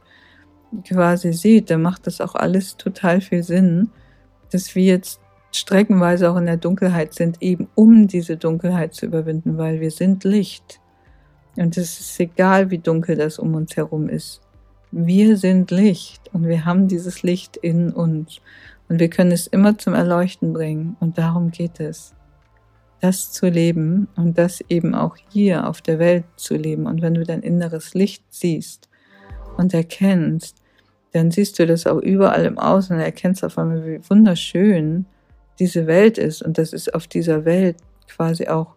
quasi 0.88 1.34
sieht, 1.34 1.70
dann 1.70 1.82
macht 1.82 2.08
das 2.08 2.22
auch 2.22 2.36
alles 2.36 2.78
total 2.78 3.22
viel 3.22 3.44
Sinn, 3.44 3.90
dass 4.52 4.76
wir 4.76 4.84
jetzt 4.84 5.20
streckenweise 5.52 6.30
auch 6.30 6.36
in 6.36 6.46
der 6.46 6.58
Dunkelheit 6.58 7.14
sind, 7.14 7.42
eben 7.42 7.68
um 7.76 8.08
diese 8.08 8.38
Dunkelheit 8.38 8.94
zu 8.94 9.06
überwinden, 9.06 9.58
weil 9.58 9.80
wir 9.80 9.92
sind 9.92 10.24
Licht. 10.24 10.80
Und 11.56 11.78
es 11.78 12.00
ist 12.00 12.20
egal, 12.20 12.70
wie 12.72 12.80
dunkel 12.80 13.16
das 13.16 13.40
um 13.40 13.56
uns 13.56 13.78
herum 13.78 14.10
ist. 14.10 14.42
Wir 14.92 15.38
sind 15.38 15.72
Licht 15.72 16.30
und 16.34 16.48
wir 16.48 16.66
haben 16.66 16.88
dieses 16.88 17.24
Licht 17.24 17.58
in 17.58 17.92
uns 17.92 18.40
und 18.88 19.00
wir 19.00 19.10
können 19.10 19.32
es 19.32 19.48
immer 19.48 19.78
zum 19.78 19.94
Erleuchten 19.94 20.54
bringen 20.54 20.96
und 21.00 21.18
darum 21.18 21.52
geht 21.52 21.80
es. 21.80 22.14
Das 23.06 23.32
zu 23.32 23.50
leben 23.50 24.08
und 24.16 24.40
das 24.40 24.62
eben 24.68 24.96
auch 24.96 25.16
hier 25.32 25.68
auf 25.68 25.84
der 25.84 26.00
Welt 26.00 26.24
zu 26.38 26.56
leben. 26.56 26.88
Und 26.88 27.04
wenn 27.04 27.14
du 27.14 27.24
dein 27.24 27.44
inneres 27.44 27.94
Licht 27.94 28.24
siehst 28.32 28.90
und 29.58 29.76
erkennst, 29.76 30.58
dann 31.12 31.30
siehst 31.30 31.60
du 31.60 31.68
das 31.68 31.86
auch 31.86 32.00
überall 32.00 32.46
im 32.46 32.58
Außen 32.58 32.96
und 32.96 33.04
erkennst 33.04 33.44
auf 33.44 33.60
einmal, 33.60 33.86
wie 33.86 34.10
wunderschön 34.10 35.06
diese 35.60 35.86
Welt 35.86 36.18
ist 36.18 36.42
und 36.42 36.58
dass 36.58 36.74
es 36.74 36.90
auf 36.90 37.06
dieser 37.06 37.46
Welt 37.46 37.78
quasi 38.08 38.48
auch 38.48 38.74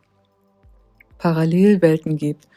Parallelwelten 1.16 2.18
gibt, 2.18 2.48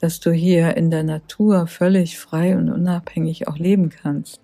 dass 0.00 0.20
du 0.20 0.32
hier 0.32 0.76
in 0.76 0.90
der 0.90 1.02
Natur 1.02 1.66
völlig 1.66 2.18
frei 2.18 2.58
und 2.58 2.68
unabhängig 2.68 3.48
auch 3.48 3.56
leben 3.56 3.88
kannst. 3.88 4.38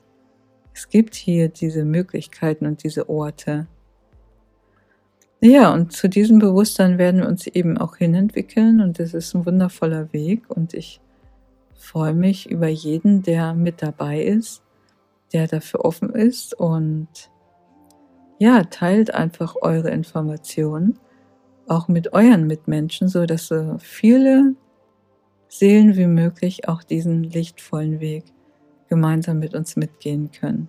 Es 0.73 0.89
gibt 0.89 1.17
hier 1.17 1.51
diese 1.51 1.85
Möglichkeiten 1.85 2.65
und 2.65 2.83
diese 2.83 3.11
Orte. 3.11 3.67
Ja, 5.43 5.75
und 5.75 5.93
zu 5.93 6.09
diesem 6.09 6.39
Bewusstsein 6.39 6.99
werden 6.99 7.21
wir 7.21 7.29
uns 7.29 7.47
eben 7.47 7.77
auch 7.77 7.97
hinentwickeln 7.97 8.81
und 8.81 8.99
das 8.99 9.13
ist 9.13 9.35
ein 9.35 9.45
wundervoller 9.45 10.13
Weg 10.13 10.49
und 10.49 10.73
ich 10.73 11.01
freue 11.75 12.15
mich 12.15 12.49
über 12.49 12.69
jeden, 12.69 13.23
der 13.23 13.53
mit 13.53 13.83
dabei 13.83 14.23
ist 14.23 14.63
der 15.33 15.47
dafür 15.47 15.85
offen 15.85 16.11
ist 16.11 16.55
und 16.55 17.09
ja, 18.39 18.65
teilt 18.65 19.15
einfach 19.15 19.57
eure 19.61 19.91
Informationen 19.91 20.99
auch 21.69 21.89
mit 21.89 22.13
euren 22.13 22.47
Mitmenschen, 22.47 23.09
so 23.09 23.25
dass 23.25 23.47
so 23.47 23.77
viele 23.79 24.57
Seelen 25.49 25.97
wie 25.97 26.07
möglich 26.07 26.69
auch 26.69 26.83
diesen 26.83 27.23
lichtvollen 27.23 28.01
Weg 28.01 28.25
gemeinsam 28.89 29.39
mit 29.39 29.55
uns 29.55 29.77
mitgehen 29.77 30.31
können. 30.33 30.69